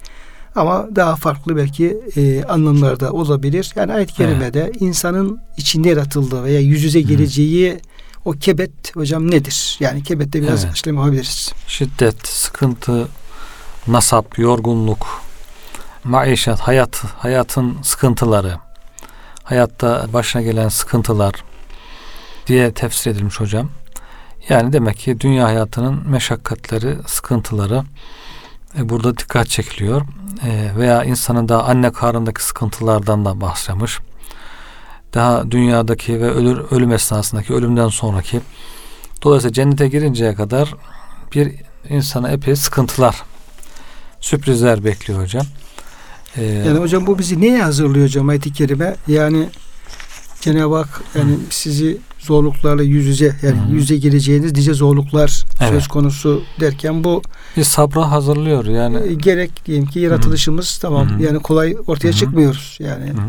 [0.55, 3.73] Ama daha farklı belki e, anlamlar da olabilir.
[3.77, 4.83] Yani ayet-i kerimede evet.
[4.83, 7.79] insanın içinde yaratıldığı veya yüz yüze geleceği hı
[8.25, 9.77] o kebet hocam nedir?
[9.81, 10.77] Yani kebette biraz evet.
[10.77, 11.53] işlem yapabiliriz.
[11.67, 13.09] Şiddet, sıkıntı,
[13.89, 15.07] nasap, yorgunluk,
[16.05, 18.59] maişet, hayat, hayatın sıkıntıları,
[19.43, 21.35] hayatta başına gelen sıkıntılar
[22.47, 23.69] diye tefsir edilmiş hocam.
[24.49, 27.83] Yani demek ki dünya hayatının meşakkatleri, sıkıntıları
[28.79, 30.03] e, burada dikkat çekiliyor.
[30.45, 33.99] E, veya insanın da anne karnındaki sıkıntılardan da bahsetmiş
[35.15, 38.41] daha dünyadaki ve ölür, ölüm esnasındaki ölümden sonraki
[39.23, 40.75] dolayısıyla cennete girinceye kadar
[41.35, 41.53] bir
[41.89, 43.23] insana epey sıkıntılar
[44.29, 45.47] sürprizler bekliyor hocam.
[46.37, 48.97] Ee, Yani hocam bu bizi neye hazırlıyor hocam ayet-i kerime?
[49.09, 49.49] Yani
[50.41, 53.73] Cenab-ı Hak yani sizi zorluklarla yüz yüze yani Hı.
[53.75, 55.71] yüze geleceğiniz nice zorluklar Evet.
[55.73, 57.23] söz konusu derken bu
[57.57, 58.97] bir sabra hazırlıyor yani.
[59.09, 61.23] e, gerek diyelim ki yaratılışımız tamam Hı hı.
[61.23, 62.19] yani kolay ortaya Hı hı.
[62.19, 63.05] çıkmıyoruz yani.
[63.11, 63.29] Hı hı,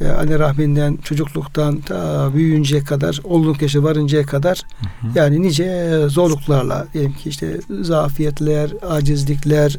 [0.00, 5.18] E, anne rahminden çocukluktan ta büyüyünceye kadar olgunluk yaşa varıncaya kadar hı hı.
[5.18, 9.76] yani nice zorluklarla diyelim ki işte zafiyetler, acizlikler,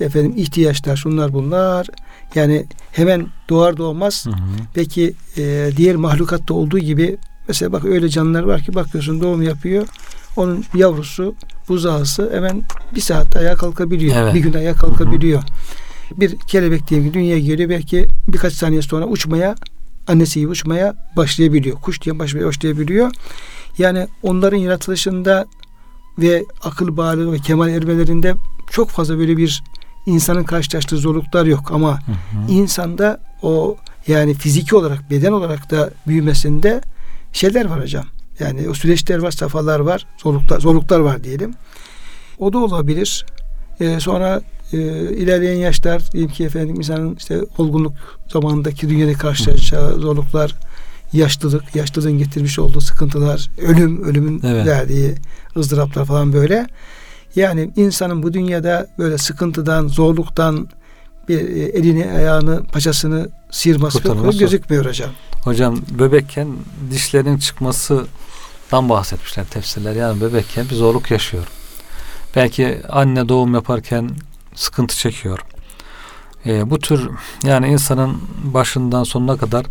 [0.00, 1.86] işte efendim ihtiyaçlar şunlar bunlar.
[2.34, 4.34] Yani hemen doğar doğmaz Hı hı.
[4.74, 7.16] peki e, diğer mahlukatta olduğu gibi
[7.48, 9.86] mesela bak öyle canlılar var ki bakıyorsun doğum yapıyor.
[10.36, 11.34] Onun yavrusu
[11.68, 12.62] buzağısı hemen
[12.94, 14.16] bir saatte ayağa kalkabiliyor.
[14.16, 14.34] Evet.
[14.34, 15.42] Bir gün ayağa kalkabiliyor.
[16.16, 19.54] Bir kelebek diyelim ki dünyaya geliyor belki birkaç saniye sonra uçmaya
[20.06, 21.76] annesi gibi uçmaya başlayabiliyor.
[21.76, 23.10] Kuş diye başlamaya başlayabiliyor.
[23.78, 25.46] Yani onların yaratılışında
[26.18, 28.34] ve akıl bağlı ve kemal ermelerinde
[28.70, 29.62] çok fazla böyle bir
[30.06, 32.50] insanın karşılaştığı zorluklar yok ama Hı hı.
[32.52, 36.80] insanda o yani fiziki olarak beden olarak da büyümesinde
[37.32, 38.04] şeyler var hocam.
[38.40, 41.54] Yani o süreçler var, safhalar var, zorluklar, zorluklar var diyelim.
[42.38, 43.26] O da olabilir.
[43.80, 44.40] Ee, sonra
[44.72, 44.78] e,
[45.16, 47.92] ilerleyen yaşlar diyelim ki efendim insanın işte olgunluk
[48.32, 50.54] zamanındaki dünyada karşılaşacağı zorluklar,
[51.12, 54.66] yaşlılık, yaşlılığın getirmiş olduğu sıkıntılar, ölüm, ölümün Evet.
[54.66, 55.14] verdiği
[55.56, 56.66] ızdıraplar falan böyle.
[57.36, 60.68] Yani insanın bu dünyada böyle sıkıntıdan, zorluktan
[61.28, 63.98] bir e, elini, ayağını, paçasını sıyırması
[64.38, 65.10] gözükmüyor hocam.
[65.44, 66.48] Hocam bebekken
[66.90, 69.96] dişlerin çıkmasından bahsetmişler tefsirler.
[69.96, 71.46] Yani bebekken bir zorluk yaşıyor.
[72.36, 74.10] Belki anne doğum yaparken
[74.54, 75.38] sıkıntı çekiyor.
[76.46, 77.10] Ee, bu tür
[77.44, 79.66] yani insanın başından sonuna kadar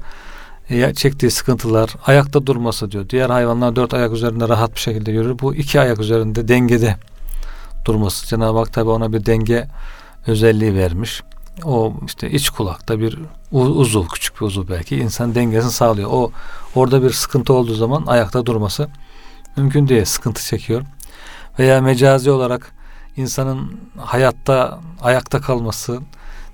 [0.69, 3.09] e, çektiği sıkıntılar, ayakta durması diyor.
[3.09, 5.39] Diğer hayvanlar dört ayak üzerinde rahat bir şekilde yürür.
[5.39, 6.97] Bu iki ayak üzerinde dengede
[7.85, 8.27] durması.
[8.27, 9.67] Cenab-ı Hak tabi ona bir denge
[10.27, 11.23] özelliği vermiş.
[11.63, 13.19] O işte iç kulakta bir
[13.51, 16.09] uzuv, küçük bir uzuv belki insan dengesini sağlıyor.
[16.11, 16.31] O
[16.75, 18.89] orada bir sıkıntı olduğu zaman ayakta durması
[19.57, 20.05] mümkün değil.
[20.05, 20.81] Sıkıntı çekiyor.
[21.59, 22.71] Veya mecazi olarak
[23.17, 25.99] insanın hayatta ayakta kalması,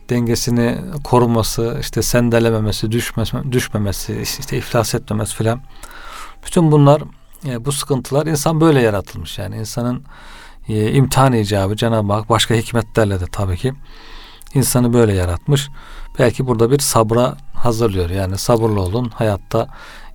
[0.09, 5.61] dengesini koruması, işte sendelememesi, düşmesi, düşmemesi, işte iflas etmemesi filan.
[6.45, 7.01] Bütün bunlar
[7.45, 9.37] e, bu sıkıntılar insan böyle yaratılmış.
[9.37, 10.03] Yani insanın
[10.69, 13.73] e, imtihan icabı Cenab-ı Hak başka hikmetlerle de tabii ki
[14.53, 15.69] insanı böyle yaratmış.
[16.19, 18.09] Belki burada bir sabra hazırlıyor.
[18.09, 19.09] Yani sabırlı olun.
[19.15, 19.67] Hayatta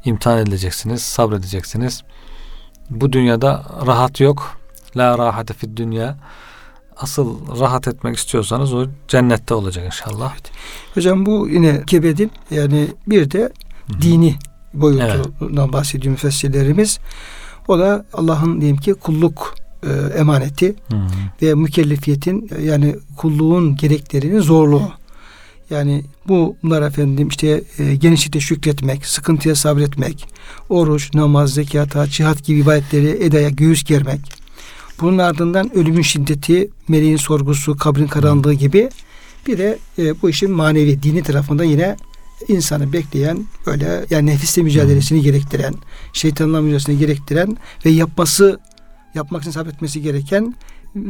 [0.05, 2.03] imtihan edileceksiniz, sabredeceksiniz.
[2.91, 4.57] Bu dünyada rahat yok.
[4.97, 6.17] La rahate fid dünya.
[6.97, 10.35] Asıl rahat etmek istiyorsanız o cennette olacak inşallah.
[10.95, 13.53] Hocam bu yine kebedin yani bir de
[14.03, 14.35] dini
[14.75, 16.99] boyutundan bahsediyor müfessirlerimiz.
[17.69, 20.97] O da Allah'ın diyelim ki kulluk e, emaneti hı.
[21.43, 24.93] ve mükellefiyetin e, yani kulluğun gereklerinin zorluğu.
[25.71, 30.29] Yani bu bunlar efendim işte e, genişlikte şükretmek, sıkıntıya sabretmek,
[30.69, 34.21] oruç, namaz, zekat, hac, cihat gibi ibadetleri edaya göğüs germek.
[35.01, 38.89] Bunun ardından ölümün şiddeti, meleğin sorgusu, kabrin karanlığı gibi
[39.47, 41.97] bir de e, bu işin manevi, dini tarafında yine
[42.49, 45.75] insanı bekleyen böyle yani nefisle mücadelesini gerektiren,
[46.13, 48.61] şeytanla mücadelesini gerektiren ve yapması
[49.15, 50.55] yapmak için sabretmesi gereken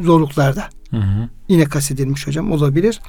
[0.01, 1.29] zorluklarda Hı hı.
[1.49, 2.99] yine kastedilmiş hocam olabilir.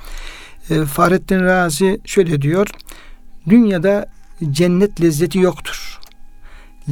[0.71, 2.67] E, Fahrettin Razi şöyle diyor.
[3.49, 4.07] Dünyada
[4.51, 5.99] cennet lezzeti yoktur.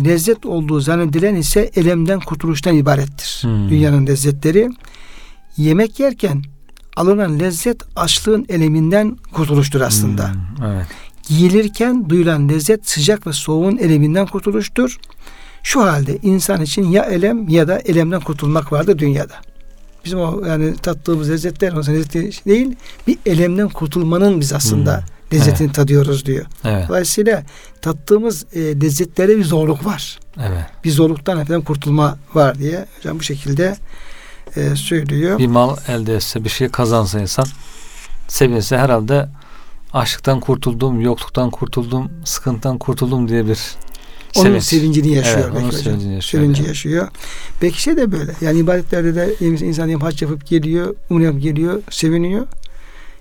[0.04, 3.38] Lezzet olduğu zannedilen ise elemden kurtuluştan ibarettir.
[3.42, 3.70] Hmm.
[3.70, 4.70] Dünyanın lezzetleri.
[5.56, 6.42] Yemek yerken
[6.96, 10.32] alınan lezzet açlığın eleminden kurtuluştur aslında.
[10.32, 10.86] Hmm, evet.
[11.28, 14.98] Giyilirken duyulan lezzet sıcak ve soğuğun eleminden kurtuluştur.
[15.62, 19.34] Şu halde insan için ya elem ya da elemden kurtulmak vardır dünyada.
[20.04, 25.38] Bizim o yani tattığımız lezzetler o lezzeti değil bir elemden kurtulmanın biz aslında Hmm.
[25.38, 26.46] lezzetini tadıyoruz diyor.
[26.64, 26.88] Evet.
[26.88, 27.42] Dolayısıyla
[27.82, 30.18] tattığımız e, lezzetlerde bir zorluk var.
[30.38, 30.64] Evet.
[30.84, 33.76] Bir zorluktan efendim kurtulma var diye hocam bu şekilde
[34.56, 35.38] e, söylüyor.
[35.38, 37.46] Bir mal elde etse, bir şey kazansa insan
[38.28, 39.28] sevinse herhalde
[39.92, 43.58] açlıktan kurtuldum, yokluktan kurtuldum, sıkıntıdan kurtuldum diye bir
[44.36, 44.64] Onun sevinç.
[44.64, 45.50] sevincini yaşıyor.
[45.52, 46.42] Evet, onun sevincini yaşıyor.
[46.42, 46.68] Sevinci yani.
[46.68, 47.08] yaşıyor.
[47.62, 48.32] Belki şey de böyle.
[48.40, 52.46] Yani ibadetlerde de insan hem hac yapıp geliyor, umre yapıp geliyor, seviniyor.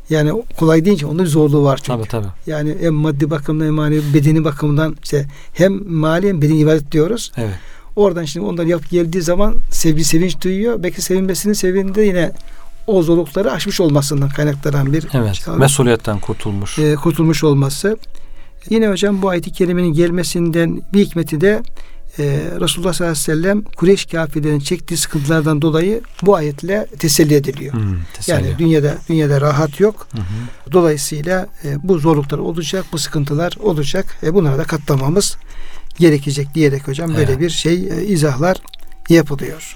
[0.09, 1.87] Yani kolay deyince onun bir zorluğu var çünkü.
[1.99, 2.27] Tabii tabii.
[2.47, 7.31] Yani hem maddi bakımdan hem manevi bedeni bakımından işte hem mali hem bedeni ibadet diyoruz.
[7.37, 7.53] Evet.
[7.95, 10.83] Oradan şimdi onlar yapıp geldiği zaman sevgi sevinç duyuyor.
[10.83, 12.31] Belki sevinmesinin sevindiğinde yine
[12.87, 15.47] o zorlukları aşmış olmasından kaynaklanan bir Evet.
[15.57, 16.79] Mesuliyetten kurtulmuş.
[16.79, 17.97] e, kurtulmuş olması.
[18.69, 21.63] Yine hocam bu ayet-i kerimenin gelmesinden bir hikmeti de
[22.19, 22.23] e,
[22.59, 27.73] Resulullah sallallahu aleyhi ve sellem Kureyş kafirlerinin çektiği sıkıntılardan dolayı bu ayetle teselli ediliyor.
[27.73, 28.47] Hmm, teselli.
[28.47, 30.07] Yani dünyada dünyada rahat yok.
[30.11, 30.19] Hı.
[30.71, 34.17] Dolayısıyla e, bu zorluklar olacak, bu sıkıntılar olacak.
[34.23, 35.37] E, bunlara da katlanmamız
[35.97, 37.39] gerekecek diyerek hocam böyle Evet.
[37.39, 38.57] bir şey e, izahlar
[39.09, 39.75] yapılıyor.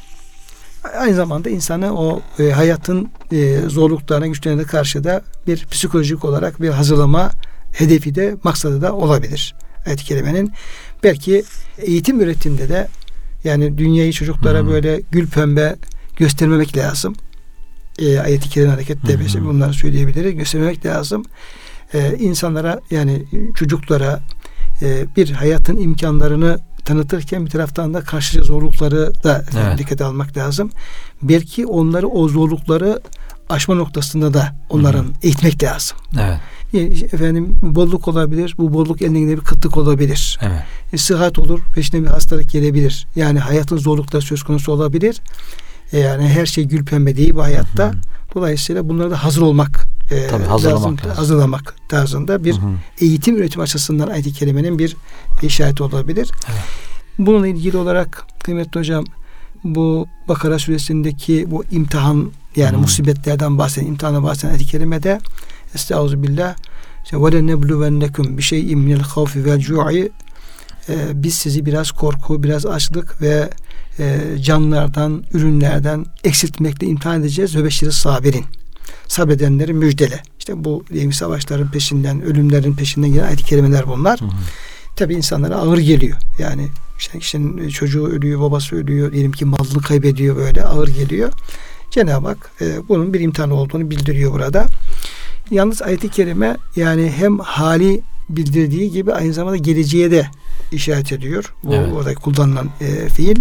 [1.00, 6.69] Aynı zamanda insanı o e, hayatın e, zorluklarına, güçlerine karşı da bir psikolojik olarak bir
[6.69, 7.32] hazırlama
[7.73, 9.55] hedefi de maksadı da olabilir.
[9.86, 10.51] Ayet-i Kerime'nin
[11.03, 11.43] belki
[11.77, 12.88] eğitim üretiminde de
[13.43, 14.67] yani dünyayı çocuklara Hı.
[14.67, 15.75] böyle gül pembe
[16.17, 17.15] göstermemek lazım.
[17.99, 19.19] E, ayet-i kerime hareketle hı.
[19.19, 20.36] biz bunları söyleyebiliriz.
[20.36, 21.25] Göstermemek lazım.
[21.93, 23.23] E, insanlara yani
[23.55, 24.19] çocuklara
[24.81, 29.77] e, bir hayatın imkanlarını tanıtırken bir taraftan da karşı zorlukları da Evet.
[29.77, 30.71] dikkate almak lazım.
[31.21, 33.01] Belki onları o zorlukları
[33.49, 35.12] aşma noktasında da onların hı.
[35.23, 35.97] eğitmek lazım.
[36.21, 36.39] Evet.
[36.73, 38.55] Yani efendim bolluk olabilir.
[38.57, 40.39] Bu bolluk eline bir kıtlık olabilir.
[40.41, 40.63] Evet.
[40.93, 43.07] E, sıhhat olur, peşine bir hastalık gelebilir.
[43.15, 45.21] Yani hayatın zorlukları söz konusu olabilir.
[45.93, 47.83] E, yani her şey gül pembe değil bu hayatta.
[47.83, 47.93] Hı hı.
[48.36, 51.17] Dolayısıyla bunlara da hazır olmak e, Tabii, hazırlamak lazım.
[51.17, 52.71] hazırlamak tarzında bir Hı hı.
[53.01, 54.95] eğitim üretim açısından ayet-i kerimenin bir
[55.41, 56.31] işareti olabilir.
[56.51, 56.63] Evet.
[57.19, 59.05] Bununla ilgili olarak kıymetli hocam
[59.63, 62.81] bu Bakara suresindeki bu imtihan yani Hı.
[62.81, 65.19] musibetlerden bahseden imtihana bahseden ayet-i kerimede
[65.75, 66.55] Estağfirullah
[67.03, 70.12] işte ve lenebluvennekum bi şey'in minel havfi vel cu'i
[70.89, 73.49] e, biz sizi biraz korku, biraz açlık ve
[73.99, 78.45] e, canlardan, ürünlerden eksiltmekle imtihan edeceğiz ve beşiri sabirin.
[79.07, 80.23] Sabredenleri müjdele.
[80.39, 84.21] İşte bu diyelim savaşların peşinden, ölümlerin peşinden gelen ayet-i kerimeler bunlar.
[84.21, 84.29] Hı hı.
[84.95, 86.17] Tabi insanlara ağır geliyor.
[86.39, 86.67] Yani
[86.99, 91.31] işte kişinin çocuğu ölüyor, babası ölüyor, diyelim ki malını kaybediyor böyle ağır geliyor.
[91.91, 94.67] Cenab-ı Hak e, bunun bir imtihan olduğunu bildiriyor burada.
[95.53, 100.27] Yalnız ayet-i kerime yani hem hali bildirdiği gibi aynı zamanda geleceğe de
[100.71, 101.53] işaret ediyor.
[101.63, 101.93] Bu Evet.
[101.93, 103.35] orada kullanılan e, fiil.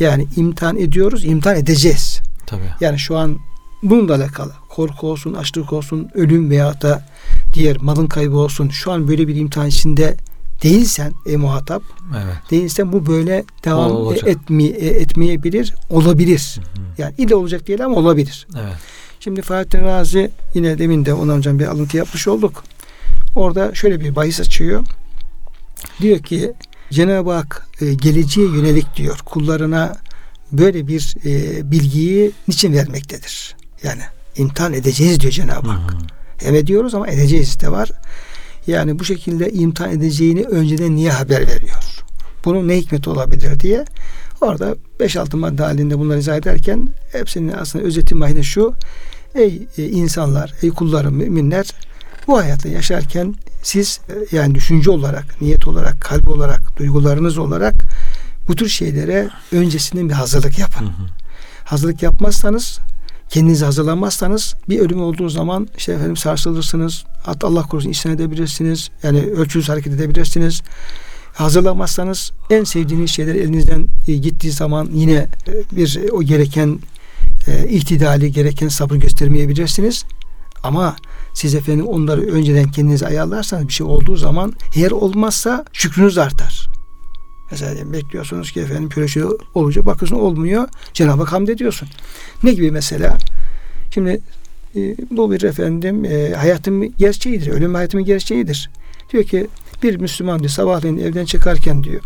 [0.00, 2.20] Yani imtihan ediyoruz, imtihan edeceğiz.
[2.46, 2.70] Tabii.
[2.80, 3.38] Yani şu an
[3.82, 7.06] bununla alakalı korku olsun, açlık olsun, ölüm veya da
[7.54, 8.68] diğer malın kaybı olsun.
[8.68, 10.16] Şu an böyle bir imtihan içinde
[10.62, 11.82] değilsen ey muhatap
[12.16, 12.50] Evet.
[12.50, 14.28] değilsen bu böyle devam Olacak.
[14.28, 16.60] etme, etmeyebilir, olabilir.
[16.74, 16.84] Hı hı.
[16.98, 18.46] Yani ille olacak değil ama olabilir.
[18.60, 18.74] Evet.
[19.26, 22.64] Şimdi Fahrettin Razi yine demin de ona hocam bir alıntı yapmış olduk.
[23.36, 24.84] Orada şöyle bir bahis açıyor.
[26.00, 26.52] Diyor ki
[26.90, 29.96] Cenab-ı Hak e, geleceğe yönelik diyor kullarına
[30.52, 33.56] böyle bir e, bilgiyi niçin vermektedir?
[33.82, 34.02] Yani
[34.36, 35.92] imtihan edeceğiz diyor Cenab-ı Hak.
[35.92, 35.96] hı.
[36.38, 37.90] Hem ediyoruz ama edeceğiz de var.
[38.66, 42.04] Yani bu şekilde imtihan edeceğini önceden niye haber veriyor?
[42.44, 43.84] Bunun ne hikmeti olabilir diye.
[44.40, 48.74] Orada 5-6 madde halinde bunları izah ederken hepsinin aslında özeti mahine şu.
[49.36, 51.70] Ey e, insanlar, ey kullarım, müminler
[52.26, 57.74] bu hayatta yaşarken siz e, yani düşünce olarak, niyet olarak, kalp olarak, duygularınız olarak
[58.48, 61.06] bu tür şeylere öncesinden bir hazırlık yapın Hı hı.
[61.64, 62.78] hazırlık yapmazsanız
[63.28, 67.04] kendinizi hazırlamazsanız bir ölüm olduğu zaman işte efendim sarsılırsınız.
[67.22, 68.90] Hatta Allah korusun isyan edebilirsiniz.
[69.02, 70.62] Yani ölçüsüz hareket edebilirsiniz.
[71.34, 75.26] Hazırlamazsanız en sevdiğiniz şeyler elinizden e, gittiği zaman yine
[75.72, 76.78] bir o gereken
[77.46, 80.04] e, ihtidali, gereken sabrı göstermeyebilirsiniz.
[80.62, 80.96] Ama
[81.34, 86.68] siz efendim onları önceden kendinize ayarlarsanız bir şey olduğu zaman eğer olmazsa şükrünüz artar.
[87.50, 89.22] Mesela bekliyorsunuz ki efendim şöyle şey
[89.54, 90.68] olacak bakıyorsun olmuyor.
[90.92, 91.88] Cenab-ı Hak hamd ediyorsun.
[92.42, 93.18] Ne gibi mesela?
[93.94, 94.20] Şimdi
[94.76, 94.80] e,
[95.10, 97.50] bu bir efendim e, hayatın gerçeğidir.
[97.50, 98.70] Ölüm hayatımın gerçeğidir.
[99.12, 99.46] Diyor ki
[99.82, 102.02] bir Müslüman diyor sabahleyin evden çıkarken diyor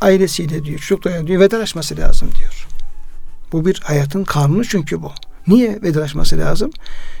[0.00, 2.67] ailesiyle diyor çocuklarıyla diyor vedalaşması lazım diyor.
[3.52, 5.10] Bu bir hayatın kanunu çünkü bu.
[5.46, 6.70] Niye vedalaşması lazım?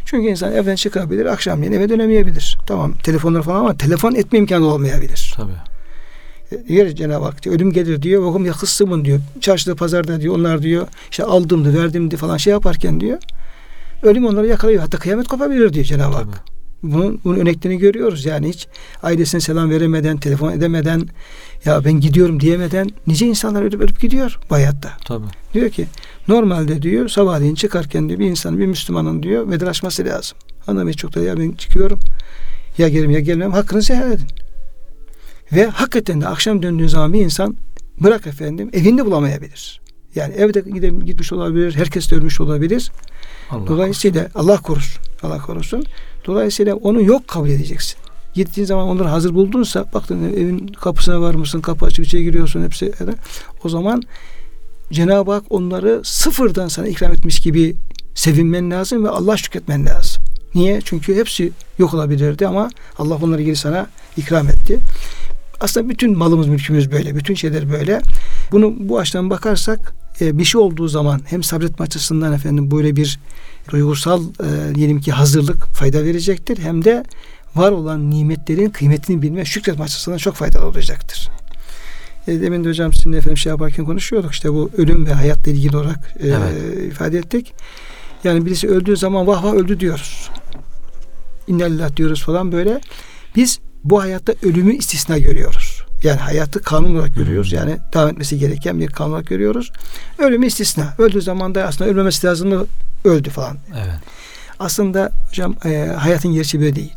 [0.04, 2.58] Çünkü insan evden çıkabilir, akşamleyin eve dönemeyebilir.
[2.66, 5.34] Tamam telefonlar falan ama telefon etme imkanı olmayabilir.
[5.36, 5.52] Tabii.
[6.52, 8.22] E, Diyor Cenab-ı Hak diyor, ölüm gelir diyor.
[8.22, 9.20] Vakum yakıssımın diyor.
[9.40, 13.18] Çarşıda pazarda diyor onlar diyor işte aldımdı verdimdi falan şey yaparken diyor.
[14.02, 14.80] Ölüm onları yakalıyor.
[14.80, 16.24] Hatta kıyamet kopabilir diyor Cenab-ı Hak.
[16.24, 16.58] Tabii.
[16.82, 18.24] Bunun, bunun örneklerini görüyoruz.
[18.24, 18.68] Yani hiç
[19.02, 21.08] ailesine selam veremeden, telefon edemeden,
[21.64, 24.90] ya ben gidiyorum diyemeden nice insanlar ölüp ölüp gidiyor bu hayatta.
[25.04, 25.26] Tabii.
[25.54, 25.86] Diyor ki
[26.28, 30.38] normalde diyor sabahleyin çıkarken diyor bir insanın bir Müslümanın diyor vedalaşması lazım.
[30.66, 32.00] Hanım çok da ya ben çıkıyorum.
[32.78, 34.26] Ya gelirim ya gelmem hakkınızı helal edin.
[35.52, 37.56] Ve hakikaten de akşam döndüğü zaman bir insan
[38.00, 39.80] bırak efendim evinde bulamayabilir.
[40.14, 42.92] Yani evde gidip gitmiş olabilir, herkes de ölmüş olabilir.
[43.50, 45.02] Allah Dolayısıyla Allah korusun.
[45.22, 45.84] Allah korusun.
[46.26, 47.98] Dolayısıyla onu yok kabul edeceksin.
[48.34, 51.60] Gittiğin zaman onları hazır buldunsa baktın evin kapısına var mısın?
[51.60, 52.92] Kapı açık içeri giriyorsun hepsi.
[53.64, 54.02] O zaman
[54.92, 57.76] Cenab-ı Hak onları sıfırdan sana ikram etmiş gibi
[58.14, 60.22] sevinmen lazım ve Allah şükretmen lazım.
[60.54, 60.80] Niye?
[60.84, 63.86] Çünkü hepsi yok olabilirdi ama Allah onları geri sana
[64.16, 64.78] ikram etti.
[65.60, 67.16] Aslında bütün malımız mülkümüz böyle.
[67.16, 68.00] Bütün şeyler böyle.
[68.52, 73.20] Bunu bu açıdan bakarsak e, bir şey olduğu zaman hem sabretme açısından efendim böyle bir
[73.70, 76.58] duygusal e, diyelim ki hazırlık fayda verecektir.
[76.58, 77.04] Hem de
[77.56, 81.28] var olan nimetlerin kıymetini bilme, şükretme açısından çok faydalı olacaktır.
[82.28, 84.32] E, demin de hocam sizinle efendim şey yaparken konuşuyorduk.
[84.32, 86.92] işte bu ölüm ve hayatla ilgili olarak e, Evet.
[86.92, 87.54] ifade ettik.
[88.24, 90.30] Yani birisi öldüğü zaman vah vah öldü diyoruz.
[91.46, 92.80] İnnalillah diyoruz falan böyle.
[93.36, 95.82] Biz bu hayatta ölümü istisna görüyoruz.
[96.02, 97.52] Yani hayatı kanun olarak görüyoruz.
[97.52, 99.72] Yani devam etmesi gereken bir kanun olarak görüyoruz.
[100.18, 100.94] Ölümü istisna.
[100.98, 102.66] Öldüğü zaman da aslında ölmemesi lazım
[103.04, 103.56] öldü falan.
[103.72, 103.98] Evet.
[104.58, 106.92] Aslında hocam e, hayatın gerçeği böyle değil.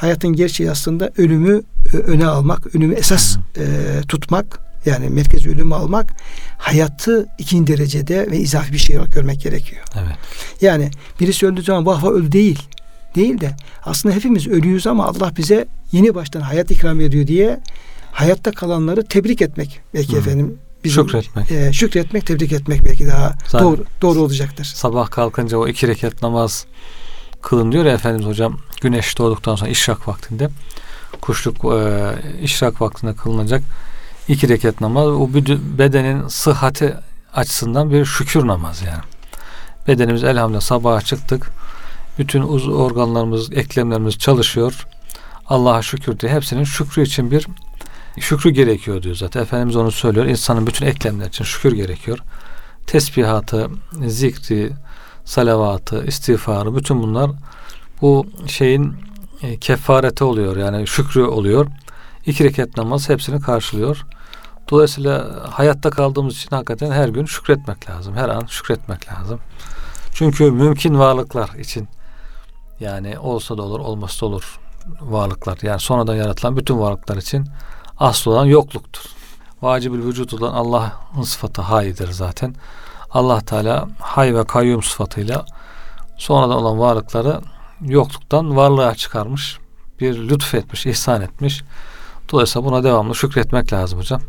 [0.00, 1.62] Hayatın gerçeği aslında ölümü
[1.94, 3.64] e, öne almak, ölümü esas e,
[4.08, 6.12] tutmak, yani merkez ölümü almak,
[6.58, 9.82] hayatı ikinci derecede ve izafi bir şey olarak görmek gerekiyor.
[9.94, 10.16] Evet.
[10.60, 10.90] Yani
[11.20, 12.62] birisi öldüğü zaman vah vah öldü değil.
[13.14, 17.60] Değil de aslında hepimiz ölüyüz ama Allah bize yeni baştan hayat ikram ediyor diye
[18.12, 20.18] hayatta kalanları tebrik etmek belki Hı.
[20.18, 20.58] efendim.
[20.84, 21.50] Şükretmek.
[21.50, 24.64] E, şükretmek, tebrik etmek belki daha Zaten- doğru doğru olacaktır.
[24.74, 26.66] Sabah kalkınca o iki rekat namaz
[27.42, 30.48] kılın diyor ya Efendimiz hocam güneş doğduktan sonra işrak vaktinde
[31.20, 32.12] kuşluk e,
[32.42, 33.62] işrak vaktinde kılınacak
[34.28, 35.28] iki rekat namaz o
[35.78, 36.94] bedenin sıhhati
[37.34, 39.02] açısından bir şükür namazı yani.
[39.88, 41.50] Bedenimiz elhamdülillah sabaha çıktık.
[42.18, 44.86] Bütün uz organlarımız, eklemlerimiz çalışıyor.
[45.46, 47.46] Allah'a şükür diye hepsinin şükrü için bir
[48.20, 49.42] şükrü gerekiyor diyor zaten.
[49.42, 50.26] Efendimiz onu söylüyor.
[50.26, 52.18] İnsanın bütün eklemler için şükür gerekiyor.
[52.86, 53.70] Tesbihatı,
[54.06, 54.72] zikri,
[55.24, 57.30] salavatı, istiğfarı bütün bunlar
[58.02, 58.94] bu şeyin
[59.42, 60.56] e, kefareti oluyor.
[60.56, 61.66] Yani şükrü oluyor.
[62.26, 64.06] İki rekat namaz hepsini karşılıyor.
[64.70, 68.16] Dolayısıyla hayatta kaldığımız için hakikaten her gün şükretmek lazım.
[68.16, 69.40] Her an şükretmek lazım.
[70.12, 71.88] Çünkü mümkün varlıklar için
[72.80, 74.58] yani olsa da olur, olmasa da olur
[75.00, 75.58] varlıklar.
[75.62, 77.46] Yani sonradan yaratılan bütün varlıklar için
[77.98, 79.02] asıl olan yokluktur.
[79.62, 82.54] Vacibül vücut olan Allah'ın sıfatı haydır zaten.
[83.12, 85.44] Allah Teala hay ve kayyum sıfatıyla
[86.16, 87.40] sonradan olan varlıkları
[87.80, 89.58] yokluktan varlığa çıkarmış.
[90.00, 91.62] Bir lütfetmiş, ihsan etmiş.
[92.32, 94.20] Dolayısıyla buna devamlı şükretmek lazım hocam.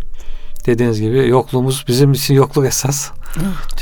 [0.65, 3.11] Dediğiniz gibi yokluğumuz bizim için yokluk esas.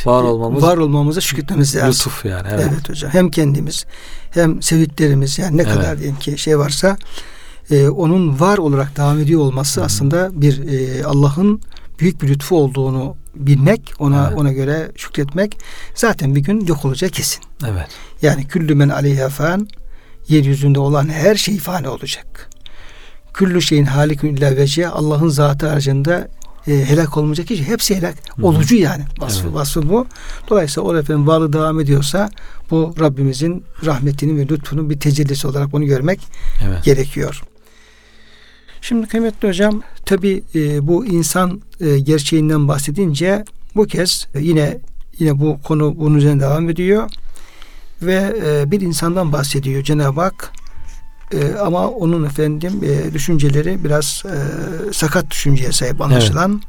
[0.06, 1.90] Var olmamız var olmamıza şükretmemiz lazım.
[1.90, 2.48] lütuf yani.
[2.52, 2.68] Evet.
[2.74, 2.90] Evet.
[2.90, 3.12] hocam.
[3.12, 3.86] Hem kendimiz
[4.32, 5.74] hem sevdiklerimiz yani ne Evet.
[5.74, 6.98] kadar diyelim ki şey varsa
[7.72, 11.62] e, onun var olarak devam ediyor olması aslında bir e, Allah'ın
[12.00, 14.40] büyük bir lütfu olduğunu bilmek, ona Evet.
[14.40, 15.58] ona göre şükretmek
[15.96, 17.44] zaten bir gün yok olacağı kesin.
[17.68, 17.88] Evet.
[18.22, 19.68] Yani küllü men aleyha fan
[20.28, 22.50] yeryüzünde olan her şey fani olacak.
[23.34, 26.28] Küllü şeyin halikün illa vecihe Allah'ın zatı haricinde
[26.68, 28.46] e, helak olmayacak hiç hepsi helak Hı hı.
[28.48, 29.56] olucu yani vasfı, Evet.
[29.56, 30.08] vasfı bu.
[30.50, 32.30] Dolayısıyla o efendim varlığı devam ediyorsa
[32.72, 36.20] bu Rabbimizin rahmetinin ve lütfunun bir tecellisi olarak bunu görmek
[36.68, 36.84] Evet.
[36.84, 37.42] gerekiyor.
[38.82, 40.44] Şimdi kıymetli hocam tabi
[40.82, 44.78] bu insan e, gerçeğinden bahsedince bu kez e, yine
[45.20, 47.10] yine bu konu bunun üzerine devam ediyor
[48.02, 50.52] ve e, bir insandan bahsediyor Cenab-ı Hak.
[51.34, 54.34] E, ama onun efendim e, düşünceleri biraz e,
[54.94, 56.62] sakat düşünceye sahip anlaşılan.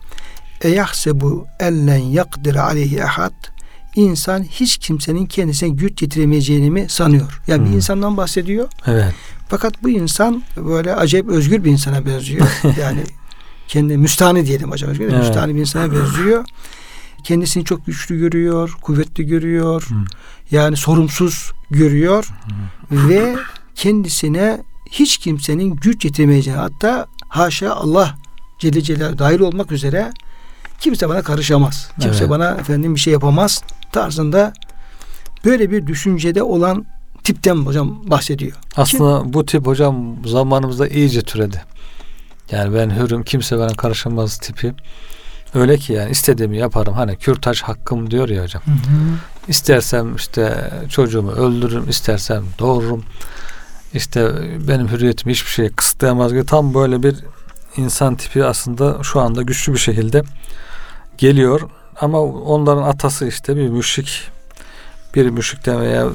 [0.62, 3.32] E yahsebu ellen yakdir aleyhi ahad
[3.94, 7.40] insan hiç kimsenin kendisine güç yetiremeyeceğini mi sanıyor?
[7.46, 7.76] Yani bir Hmm.
[7.76, 8.68] insandan bahsediyor.
[8.86, 9.14] Evet.
[9.48, 12.46] Fakat bu insan böyle acayip özgür bir insana benziyor.
[12.80, 13.00] yani
[13.68, 14.72] kendi müstahni diyelim.
[14.72, 15.18] Özgür, Evet.
[15.18, 16.44] Müstahni bir insana benziyor.
[17.24, 19.86] Kendisini çok güçlü görüyor, kuvvetli görüyor.
[19.88, 19.94] Hı.
[20.50, 22.28] Yani sorumsuz görüyor
[22.90, 23.36] ve
[23.74, 24.60] kendisine
[24.90, 28.14] hiç kimsenin güç yetiremeyeceğini hatta haşa Allah
[28.58, 30.12] Celle Celaluhu dahil olmak üzere
[30.80, 31.90] kimse bana karışamaz.
[32.00, 32.30] Kimse Evet.
[32.30, 33.62] bana efendim bir şey yapamaz
[33.92, 34.52] tarzında
[35.44, 36.86] böyle bir düşüncede olan
[37.24, 38.56] tipten hocam bahsediyor.
[38.76, 41.62] Aslında bu tip hocam zamanımızda iyice türedi.
[42.50, 44.74] Yani ben hürüm kimse bana karışamaz tipi.
[45.54, 46.94] Öyle ki yani istediğimi yaparım.
[46.94, 48.62] Hani kürtaj hakkım diyor ya hocam.
[49.48, 53.04] İstersem işte çocuğumu öldürürüm, istersem doğururum.
[53.94, 54.32] İşte
[54.68, 57.16] benim hürriyetimi hiçbir şey kısıtlayamaz gibi tam böyle bir
[57.76, 60.22] insan tipi aslında şu anda güçlü bir şekilde
[61.18, 61.60] geliyor.
[62.00, 64.30] Ama onların atası işte bir müşrik
[65.14, 66.08] bir müşrikten veya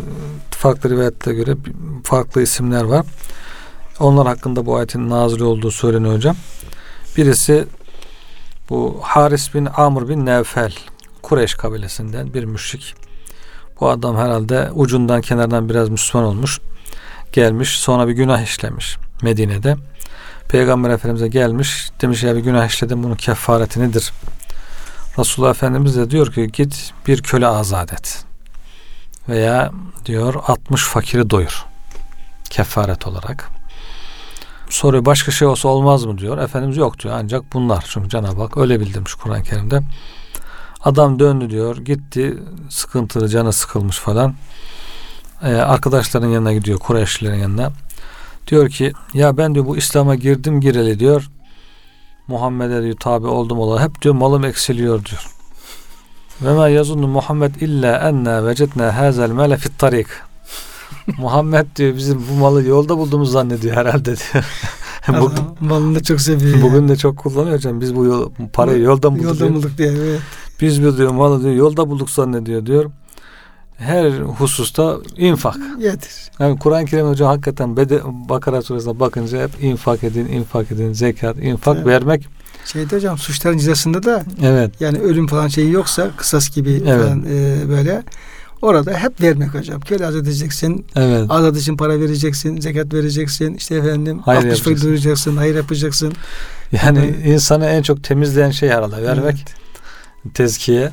[0.51, 1.55] farklı rivayetlere göre
[2.03, 3.05] farklı isimler var.
[3.99, 6.35] Onlar hakkında bu ayetin nazil olduğu söyleniyor hocam.
[7.17, 7.65] Birisi
[8.69, 10.73] bu Haris bin Amr bin Nevfel
[11.21, 12.95] Kureyş kabilesinden bir müşrik.
[13.79, 16.59] Bu adam herhalde ucundan kenardan biraz Müslüman olmuş.
[17.31, 19.75] Gelmiş sonra bir günah işlemiş Medine'de.
[20.49, 21.89] Peygamber Efendimiz'e gelmiş.
[22.01, 24.11] Demiş ya bir günah işledim bunun kefareti nedir?
[25.19, 28.25] Resulullah Efendimiz de diyor ki git bir köle azat et.
[29.29, 29.71] Veya
[30.05, 31.65] diyor 60 fakiri doyur.
[32.49, 33.49] Kefaret olarak.
[34.69, 36.37] soruyor başka şey olsa olmaz mı diyor.
[36.37, 37.85] Efendimiz yok diyor ancak bunlar.
[37.87, 39.81] Çünkü Cenab-ı Hak öyle bildirmiş Kur'an-ı Kerim'de.
[40.83, 42.37] Adam döndü diyor gitti
[42.69, 44.35] sıkıntılı canı sıkılmış falan.
[45.43, 47.71] Ee, arkadaşların yanına gidiyor Kureyşlilerin yanına.
[48.47, 51.29] Diyor ki ya ben diyor bu İslam'a girdim gireli diyor.
[52.27, 55.27] Muhammed'e diyor tabi oldum olarak hep diyor malım eksiliyor diyor.
[56.41, 60.07] Ve ma yazunnu Muhammed illa enna vecetna hazel mele fit tarik.
[61.17, 64.45] Muhammed diyor bizim bu malı yolda bulduğumuz zannediyor herhalde diyor.
[65.07, 66.61] Adam malını çok seviyor.
[66.61, 67.81] bugün de çok kullanıyor hocam.
[67.81, 69.25] Biz bu yol, parayı yoldan bulduk.
[69.25, 69.53] Yolda diyor.
[69.53, 69.89] bulduk diye.
[69.89, 70.19] Evet.
[70.61, 72.91] Biz bir diyor malı diyor yolda bulduk zannediyor diyor.
[73.77, 75.55] Her hususta infak.
[75.79, 76.09] Yedir.
[76.39, 77.99] Yani Kur'an-ı Kerim hocam hakikaten Bede,
[78.29, 81.87] Bakara suresine bakınca hep infak edin, infak edin, zekat, infak Evet.
[81.87, 82.27] vermek.
[82.65, 84.81] Şeyde hocam suçların cezasında da Evet.
[84.81, 87.03] yani ölüm falan şeyi yoksa kısas gibi Evet.
[87.05, 88.03] falan e, böyle
[88.61, 89.81] orada hep vermek hocam.
[89.81, 90.85] Köle azat edeceksin.
[90.95, 91.25] Evet.
[91.29, 92.59] Azat için para vereceksin.
[92.61, 93.53] Zekat vereceksin.
[93.53, 94.87] işte efendim Hayır 60 fakir yapacaksın.
[94.87, 95.37] doyuracaksın.
[95.37, 96.13] Hayır yapacaksın.
[96.85, 99.45] Yani insanı en çok temizleyen şey herhalde vermek.
[100.33, 100.79] Tezkiye.
[100.81, 100.91] Evet.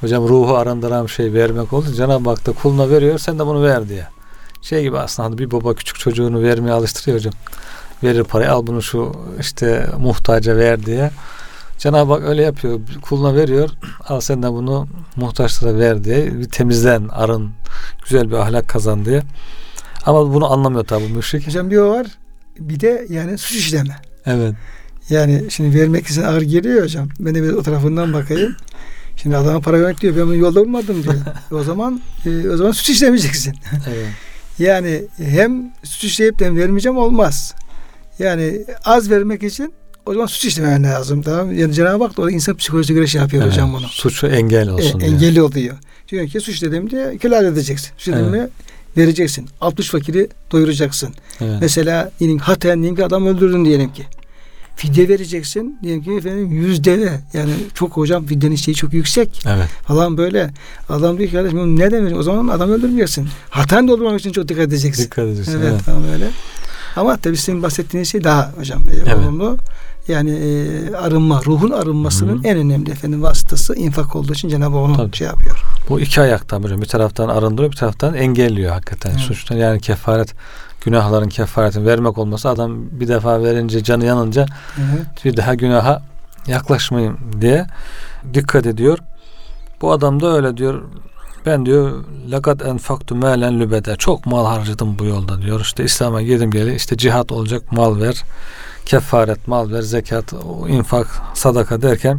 [0.00, 1.92] Hocam ruhu arındıran şey vermek oldu.
[1.92, 4.06] Cenab-ı Hak da kuluna veriyor sen de bunu ver diye.
[4.62, 7.32] Şey gibi aslında hani bir baba küçük çocuğunu vermeye alıştırıyor hocam.
[8.02, 11.10] Verir parayı al bunu şu işte muhtaca ver diye.
[11.78, 12.80] Cenab-ı Hak öyle yapıyor.
[13.02, 13.70] Kuluna veriyor.
[14.08, 16.38] Al sen de bunu muhtaçlara ver diye.
[16.38, 17.50] Bir temizlen, arın.
[18.04, 19.22] Güzel bir ahlak kazan diye.
[20.06, 21.46] Ama bunu anlamıyor tabi müşrik.
[21.46, 22.06] Hocam bir o var.
[22.58, 23.96] Bir de yani suç işleme.
[24.26, 24.54] Evet.
[25.08, 27.08] Yani şimdi vermek için ağır geliyor hocam.
[27.20, 28.56] Ben de bir o tarafından bakayım.
[29.22, 30.16] Şimdi adama para vermek diyor.
[30.16, 31.14] Ben bunu yolda bulmadım diyor.
[31.50, 33.54] o zaman e, o zaman suç işlemeyeceksin.
[33.88, 34.06] Evet.
[34.58, 37.54] Yani hem suç işleyip de hem vermeyeceğim olmaz.
[38.18, 39.72] Yani az vermek için
[40.06, 41.22] o zaman suç işlemen lazım.
[41.22, 41.58] Tamam?
[41.58, 43.52] Yani Cenab-ı Hak da orada insan psikolojisine göre şey yapıyor Evet.
[43.52, 43.86] hocam bunu.
[43.88, 45.10] Suçu engel E, olsun diye.
[45.10, 45.76] engelli oluyor.
[46.08, 47.90] Diyor ki suç dedim diye helal edeceksin.
[47.98, 48.50] Suç dedim Evet.
[48.96, 49.48] vereceksin.
[49.60, 51.14] 60 fakiri doyuracaksın.
[51.40, 51.54] Evet.
[51.60, 54.06] Mesela haten diyelim ki adam öldürdün diyelim ki.
[54.80, 55.78] Fidye vereceksin.
[55.82, 57.20] Diyelim ki efendim yüz deve.
[57.32, 59.68] Yani çok hocam fidyenin şeyi çok yüksek Evet.
[59.68, 60.50] falan böyle.
[60.88, 62.16] Adam diyor ki kardeşim ne demek?
[62.16, 63.28] O zaman adam öldürmeyeceksin.
[63.50, 65.04] Hatan doldurmak için çok dikkat edeceksin.
[65.04, 65.52] Dikkat edeceksin.
[65.58, 65.80] Evet, Evet.
[65.86, 66.30] tamam öyle.
[66.96, 69.14] Ama tabii senin bahsettiğin şey daha hocam e, Evet.
[69.14, 69.56] olumlu.
[70.08, 72.48] Yani e, arınma, ruhun arınmasının Hı.
[72.48, 75.16] en önemli efendim vasıtası infak olduğu için Cenab-ı Hak onu Tabii.
[75.16, 75.62] şey yapıyor.
[75.88, 76.80] Bu iki ayaktan hocam.
[76.82, 79.20] Bir taraftan arındırıyor, bir taraftan engelliyor hakikaten Evet.
[79.20, 79.56] suçtan.
[79.56, 80.34] Yani kefaret,
[80.80, 84.46] günahların kefaretini vermek olması adam bir defa verince canı yanınca
[84.78, 85.24] Evet.
[85.24, 86.02] bir daha günaha
[86.46, 87.66] yaklaşmayayım diye
[88.34, 88.98] dikkat ediyor.
[89.80, 90.82] Bu adam da öyle diyor.
[91.46, 93.96] Ben diyor lakat enfaktu malen lübede.
[93.96, 95.60] Çok mal harcadım bu yolda diyor.
[95.60, 98.22] İşte İslam'a girdim geli işte cihat olacak mal ver.
[98.86, 99.82] Kefaret mal ver.
[99.82, 100.32] Zekat,
[100.68, 102.18] infak, sadaka derken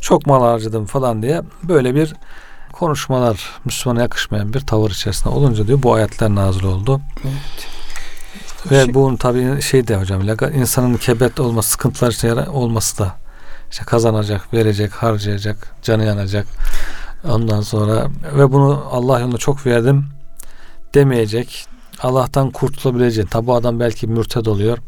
[0.00, 2.14] çok mal harcadım falan diye böyle bir
[2.82, 7.00] konuşmalar Müslümana yakışmayan bir tavır içerisinde olunca diyor bu ayetler nazil oldu.
[7.24, 7.68] Evet.
[8.72, 10.22] Ve Şey- bunun tabii şey de hocam
[10.54, 13.16] insanın kebet olması, sıkıntılar içinde olması da
[13.70, 16.46] işte kazanacak, verecek, harcayacak, canı yanacak.
[17.28, 18.06] Ondan sonra
[18.36, 20.06] ve bunu Allah yolunda çok verdim
[20.94, 21.66] demeyecek.
[22.00, 23.30] Allah'tan kurtulabileceğini.
[23.30, 24.78] Tabi adam belki mürted oluyor.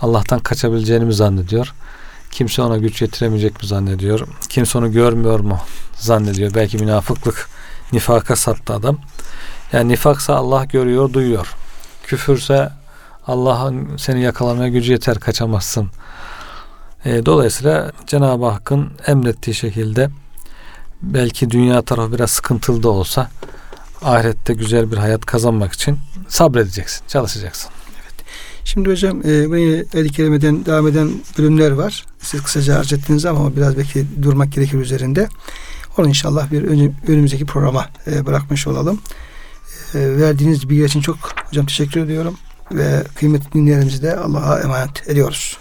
[0.00, 1.74] Allah'tan kaçabileceğini mi zannediyor?
[2.30, 4.28] Kimse ona güç yetiremeyecek mi zannediyor?
[4.48, 5.58] Kimse onu görmüyor mu
[5.96, 6.54] zannediyor?
[6.54, 7.48] Belki münafıklık
[7.92, 8.98] nifaka sattı adam.
[9.72, 11.54] Yani nifaksa Allah görüyor, duyuyor.
[12.02, 12.70] Küfürse
[13.26, 15.90] Allah'ın seni yakalamaya gücü yeter, kaçamazsın.
[17.04, 20.10] E, dolayısıyla Cenab-ı Hakk'ın emrettiği şekilde
[21.02, 23.30] belki dünya tarafı biraz sıkıntılı da olsa
[24.02, 25.98] ahirette güzel bir hayat kazanmak için
[26.28, 27.70] sabredeceksin, çalışacaksın.
[28.72, 29.56] Şimdi hocam e, bu
[29.98, 32.04] el kelimeden devam eden bölümler var.
[32.18, 35.28] Siz kısaca arz ettiniz ama biraz belki durmak gerekir üzerinde.
[35.98, 39.00] Onu inşallah bir önü- önümüzdeki programa e, bırakmış olalım.
[39.94, 41.16] E, verdiğiniz bilgiler için çok
[41.48, 42.36] hocam teşekkür ediyorum.
[42.72, 45.56] Ve kıymetli dinleyenlerimizi de Allah'a emanet ediyoruz.